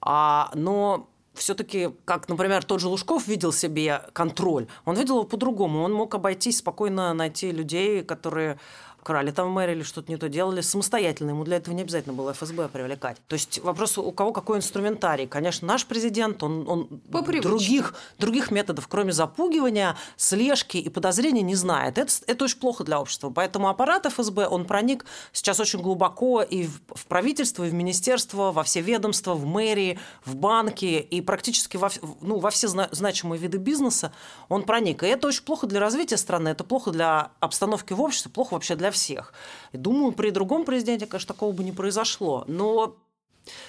а, 0.00 0.50
но 0.54 1.08
все-таки, 1.34 1.90
как, 2.04 2.28
например, 2.28 2.64
тот 2.64 2.80
же 2.80 2.88
Лужков 2.88 3.26
видел 3.26 3.52
себе 3.52 4.02
контроль, 4.12 4.66
он 4.84 4.96
видел 4.96 5.16
его 5.16 5.24
по-другому. 5.24 5.82
Он 5.82 5.92
мог 5.92 6.14
обойтись 6.14 6.58
спокойно, 6.58 7.12
найти 7.14 7.50
людей, 7.50 8.02
которые 8.02 8.58
крали 9.04 9.30
там 9.30 9.54
в 9.54 9.60
или 9.60 9.82
что-то 9.82 10.10
не 10.10 10.16
то 10.16 10.28
делали 10.28 10.60
самостоятельно. 10.62 11.30
Ему 11.30 11.44
для 11.44 11.58
этого 11.58 11.74
не 11.74 11.82
обязательно 11.82 12.14
было 12.14 12.32
ФСБ 12.32 12.68
привлекать. 12.68 13.18
То 13.28 13.34
есть 13.34 13.60
вопрос, 13.60 13.98
у 13.98 14.10
кого 14.10 14.32
какой 14.32 14.58
инструментарий. 14.58 15.26
Конечно, 15.26 15.68
наш 15.68 15.86
президент, 15.86 16.42
он, 16.42 16.68
он 16.68 16.88
других, 17.08 17.94
других 18.18 18.50
методов, 18.50 18.88
кроме 18.88 19.12
запугивания, 19.12 19.96
слежки 20.16 20.78
и 20.78 20.88
подозрения, 20.88 21.42
не 21.42 21.54
знает. 21.54 21.98
Это, 21.98 22.12
это 22.26 22.44
очень 22.44 22.58
плохо 22.58 22.82
для 22.82 23.00
общества. 23.00 23.30
Поэтому 23.30 23.68
аппарат 23.68 24.06
ФСБ, 24.06 24.48
он 24.48 24.64
проник 24.64 25.04
сейчас 25.32 25.60
очень 25.60 25.80
глубоко 25.80 26.42
и 26.42 26.66
в, 26.66 26.80
в 26.88 27.06
правительство, 27.06 27.64
и 27.64 27.70
в 27.70 27.74
министерство, 27.74 28.50
во 28.50 28.64
все 28.64 28.80
ведомства, 28.80 29.34
в 29.34 29.44
мэрии, 29.44 29.98
в 30.24 30.34
банки 30.34 30.84
и 30.84 31.20
практически 31.20 31.76
во, 31.76 31.90
ну, 32.20 32.38
во 32.38 32.50
все 32.50 32.68
значимые 32.68 33.38
виды 33.38 33.58
бизнеса 33.58 34.12
он 34.48 34.62
проник. 34.62 35.02
И 35.02 35.06
это 35.06 35.28
очень 35.28 35.44
плохо 35.44 35.66
для 35.66 35.80
развития 35.80 36.16
страны, 36.16 36.48
это 36.48 36.64
плохо 36.64 36.90
для 36.90 37.30
обстановки 37.40 37.92
в 37.92 38.00
обществе, 38.00 38.30
плохо 38.30 38.54
вообще 38.54 38.76
для 38.76 38.90
всех. 38.94 39.34
И 39.72 39.76
думаю, 39.76 40.12
при 40.12 40.30
другом 40.30 40.64
президенте, 40.64 41.06
конечно, 41.06 41.34
такого 41.34 41.52
бы 41.52 41.62
не 41.62 41.72
произошло. 41.72 42.44
Но 42.48 42.96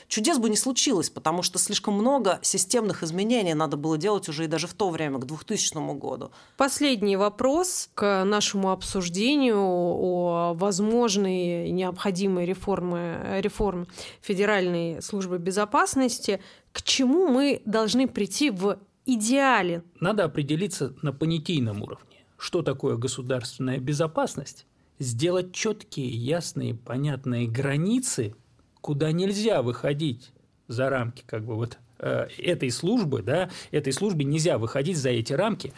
Чудес 0.07 0.37
бы 0.37 0.49
не 0.49 0.55
случилось, 0.55 1.09
потому 1.09 1.41
что 1.41 1.59
слишком 1.59 1.95
много 1.95 2.39
системных 2.41 3.03
изменений 3.03 3.53
надо 3.53 3.77
было 3.77 3.97
делать 3.97 4.29
уже 4.29 4.45
и 4.45 4.47
даже 4.47 4.67
в 4.67 4.73
то 4.73 4.89
время, 4.89 5.19
к 5.19 5.25
2000 5.25 5.97
году. 5.97 6.31
Последний 6.57 7.17
вопрос 7.17 7.89
к 7.93 8.23
нашему 8.23 8.71
обсуждению 8.71 9.59
о 9.59 10.53
возможной 10.53 11.71
необходимой 11.71 12.45
реформе, 12.45 13.41
реформе 13.41 13.87
Федеральной 14.21 15.01
службы 15.01 15.37
безопасности. 15.37 16.41
К 16.71 16.81
чему 16.81 17.27
мы 17.27 17.61
должны 17.65 18.07
прийти 18.07 18.51
в 18.51 18.79
идеале? 19.05 19.83
Надо 19.99 20.23
определиться 20.23 20.93
на 21.01 21.11
понятийном 21.11 21.81
уровне. 21.81 22.25
Что 22.37 22.61
такое 22.61 22.95
государственная 22.95 23.79
безопасность 23.79 24.65
сделать 24.99 25.53
четкие, 25.53 26.09
ясные, 26.09 26.75
понятные 26.75 27.47
границы, 27.47 28.35
куда 28.81 29.11
нельзя 29.11 29.61
выходить 29.61 30.31
за 30.67 30.89
рамки 30.89 31.23
как 31.25 31.45
бы 31.45 31.55
вот 31.55 31.77
э, 31.99 32.27
этой 32.37 32.71
службы, 32.71 33.21
да, 33.21 33.49
этой 33.71 33.93
службе 33.93 34.25
нельзя 34.25 34.57
выходить 34.57 34.97
за 34.97 35.09
эти 35.09 35.33
рамки. 35.33 35.73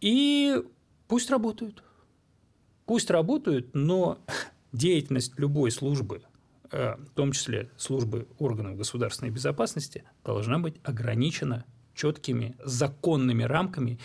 И 0.00 0.62
пусть 1.08 1.30
работают. 1.30 1.82
Пусть 2.84 3.10
работают, 3.10 3.74
но 3.74 4.18
деятельность 4.72 5.32
любой 5.38 5.70
службы 5.70 6.22
э, 6.70 6.96
в 6.96 7.10
том 7.14 7.32
числе 7.32 7.70
службы 7.76 8.28
органов 8.38 8.76
государственной 8.76 9.30
безопасности, 9.30 10.04
должна 10.24 10.58
быть 10.58 10.76
ограничена 10.82 11.64
четкими 11.94 12.54
законными 12.62 13.42
рамками 13.42 13.98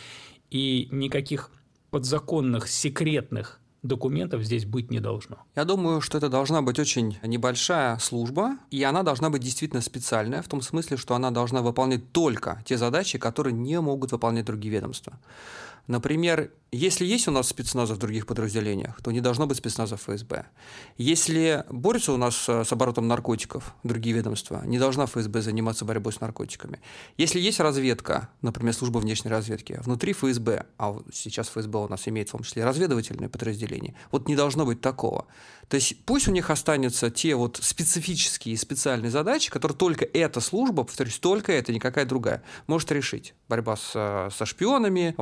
и 0.50 0.88
никаких 0.92 1.52
подзаконных 1.90 2.68
секретных 2.68 3.61
документов 3.84 4.44
здесь 4.44 4.66
быть 4.66 4.92
не 4.92 5.00
должно. 5.00 5.38
Я 5.56 5.66
думаю, 5.66 6.02
что 6.02 6.18
это 6.18 6.30
должна 6.30 6.62
быть 6.62 6.80
очень 6.80 7.18
небольшая 7.24 7.98
служба, 7.98 8.58
и 8.70 8.84
она 8.84 9.04
должна 9.04 9.30
быть 9.30 9.42
действительно 9.42 9.82
специальная, 9.82 10.42
в 10.42 10.48
том 10.48 10.62
смысле, 10.62 10.98
что 10.98 11.16
она 11.16 11.32
должна 11.32 11.62
выполнять 11.62 12.12
только 12.12 12.62
те 12.66 12.78
задачи, 12.78 13.18
которые 13.18 13.54
не 13.54 13.80
могут 13.82 14.12
выполнять 14.12 14.46
другие 14.46 14.74
ведомства. 14.74 15.14
Например, 15.88 16.52
если 16.74 17.06
есть 17.06 17.28
у 17.28 17.32
нас 17.32 17.50
спецназы 17.50 17.96
в 17.96 17.98
других 17.98 18.26
подразделениях, 18.26 19.02
то 19.04 19.12
не 19.12 19.20
должно 19.20 19.46
быть 19.46 19.58
спецназа 19.58 19.98
ФСБ. 19.98 20.46
Если 20.98 21.66
борются 21.70 22.14
у 22.14 22.18
нас 22.18 22.48
э, 22.48 22.64
с 22.64 22.72
оборотом 22.72 23.10
наркотиков 23.10 23.76
другие 23.84 24.16
ведомства, 24.16 24.62
не 24.66 24.80
должна 24.80 25.06
ФСБ 25.06 25.42
заниматься 25.42 25.84
борьбой 25.84 26.14
с 26.14 26.22
наркотиками. 26.22 26.80
Если 27.18 27.42
есть 27.42 27.60
разведка, 27.60 28.30
например, 28.42 28.74
служба 28.74 29.00
внешней 29.00 29.30
разведки, 29.32 29.82
внутри 29.84 30.14
ФСБ, 30.14 30.66
а 30.78 30.98
сейчас 31.12 31.50
ФСБ 31.50 31.78
у 31.78 31.88
нас 31.90 32.08
имеет 32.08 32.30
в 32.30 32.32
том 32.32 32.44
числе 32.44 32.64
разведывательное 32.64 33.28
подразделение, 33.28 33.94
вот 34.10 34.30
не 34.30 34.38
должно 34.38 34.66
быть 34.66 34.80
такого. 34.80 35.26
То 35.68 35.76
есть 35.76 36.06
пусть 36.06 36.30
у 36.30 36.32
них 36.32 36.50
останутся 36.50 37.10
те 37.10 37.36
вот 37.36 37.60
специфические 37.62 38.58
специальные 38.58 39.12
задачи, 39.12 39.52
которые 39.52 39.78
только 39.78 40.06
эта 40.06 40.40
служба, 40.40 40.84
повторюсь, 40.84 41.20
только 41.20 41.52
это, 41.52 41.74
никакая 41.74 42.06
другая, 42.06 42.44
может 42.68 42.92
решить. 42.94 43.34
Борьба 43.50 43.76
с, 43.76 43.92
э, 43.94 44.30
со 44.34 44.46
шпионами, 44.46 45.16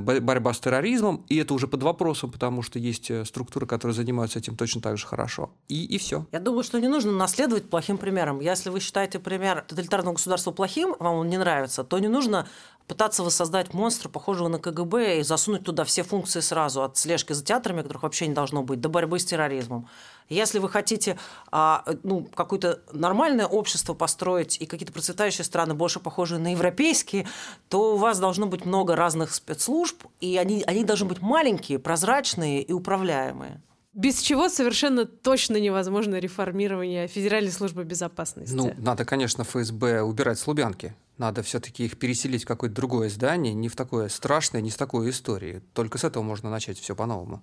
борьба 0.00 0.52
с 0.52 0.60
терроризмом, 0.60 1.24
и 1.28 1.36
это 1.36 1.54
уже 1.54 1.66
под 1.66 1.82
вопросом, 1.82 2.30
потому 2.30 2.62
что 2.62 2.78
есть 2.78 3.10
э, 3.10 3.24
структуры, 3.24 3.66
которые 3.66 3.94
занимаются 3.94 4.38
этим 4.38 4.56
точно 4.56 4.80
так 4.80 4.98
же 4.98 5.06
хорошо. 5.06 5.50
И, 5.68 5.84
и 5.84 5.98
все. 5.98 6.26
Я 6.32 6.40
думаю, 6.40 6.62
что 6.62 6.80
не 6.80 6.88
нужно 6.88 7.12
наследовать 7.12 7.70
плохим 7.70 7.98
примером. 7.98 8.40
Если 8.40 8.70
вы 8.70 8.80
считаете 8.80 9.18
пример 9.18 9.64
тоталитарного 9.66 10.14
государства 10.14 10.50
плохим, 10.50 10.94
вам 10.98 11.16
он 11.16 11.28
не 11.28 11.38
нравится, 11.38 11.84
то 11.84 11.98
не 11.98 12.08
нужно 12.08 12.46
пытаться 12.90 13.22
воссоздать 13.22 13.72
монстра, 13.72 14.08
похожего 14.08 14.48
на 14.48 14.58
КГБ, 14.58 15.20
и 15.20 15.22
засунуть 15.22 15.62
туда 15.62 15.84
все 15.84 16.02
функции 16.02 16.40
сразу, 16.40 16.82
от 16.82 16.96
слежки 16.96 17.32
за 17.32 17.44
театрами, 17.44 17.82
которых 17.82 18.02
вообще 18.02 18.26
не 18.26 18.34
должно 18.34 18.64
быть, 18.64 18.80
до 18.80 18.88
борьбы 18.88 19.20
с 19.20 19.24
терроризмом. 19.24 19.88
Если 20.30 20.60
вы 20.60 20.68
хотите 20.68 21.18
а, 21.50 21.84
ну, 22.04 22.24
какое-то 22.24 22.80
нормальное 22.92 23.46
общество 23.46 23.94
построить 23.94 24.60
и 24.60 24.66
какие-то 24.66 24.92
процветающие 24.92 25.44
страны, 25.44 25.74
больше 25.74 25.98
похожие 26.00 26.38
на 26.38 26.52
европейские, 26.52 27.26
то 27.68 27.94
у 27.94 27.96
вас 27.96 28.20
должно 28.20 28.46
быть 28.46 28.64
много 28.64 28.94
разных 28.94 29.34
спецслужб, 29.34 30.04
и 30.20 30.36
они, 30.36 30.62
они 30.66 30.84
должны 30.84 31.08
быть 31.08 31.20
маленькие, 31.20 31.80
прозрачные 31.80 32.62
и 32.62 32.72
управляемые. 32.72 33.60
Без 33.92 34.20
чего 34.20 34.48
совершенно 34.48 35.04
точно 35.04 35.56
невозможно 35.56 36.14
реформирование 36.14 37.08
Федеральной 37.08 37.50
службы 37.50 37.82
безопасности. 37.82 38.54
Ну, 38.54 38.72
надо, 38.78 39.04
конечно, 39.04 39.42
ФСБ 39.42 40.02
убирать 40.02 40.38
с 40.38 40.46
Лубянки. 40.46 40.94
Надо 41.18 41.42
все-таки 41.42 41.84
их 41.86 41.98
переселить 41.98 42.44
в 42.44 42.46
какое-то 42.46 42.76
другое 42.76 43.10
здание, 43.10 43.52
не 43.52 43.68
в 43.68 43.74
такое 43.74 44.08
страшное, 44.08 44.60
не 44.60 44.70
с 44.70 44.76
такой 44.76 45.10
историей. 45.10 45.60
Только 45.74 45.98
с 45.98 46.04
этого 46.04 46.22
можно 46.22 46.50
начать 46.50 46.78
все 46.78 46.94
по-новому. 46.94 47.42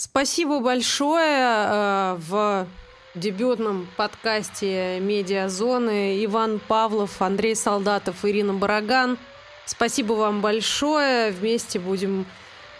Спасибо 0.00 0.60
большое. 0.60 1.26
Э, 1.26 2.16
в 2.20 2.68
дебютном 3.16 3.88
подкасте 3.96 5.00
«Медиазоны» 5.00 6.24
Иван 6.24 6.60
Павлов, 6.60 7.20
Андрей 7.20 7.56
Солдатов, 7.56 8.24
Ирина 8.24 8.54
Бараган. 8.54 9.18
Спасибо 9.66 10.12
вам 10.12 10.40
большое. 10.40 11.32
Вместе 11.32 11.80
будем 11.80 12.26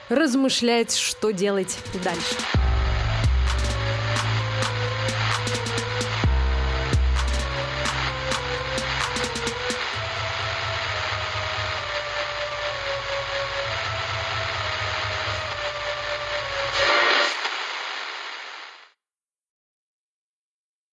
размышлять, 0.09 0.95
что 0.95 1.33
делать 1.33 1.77
дальше. 2.05 2.37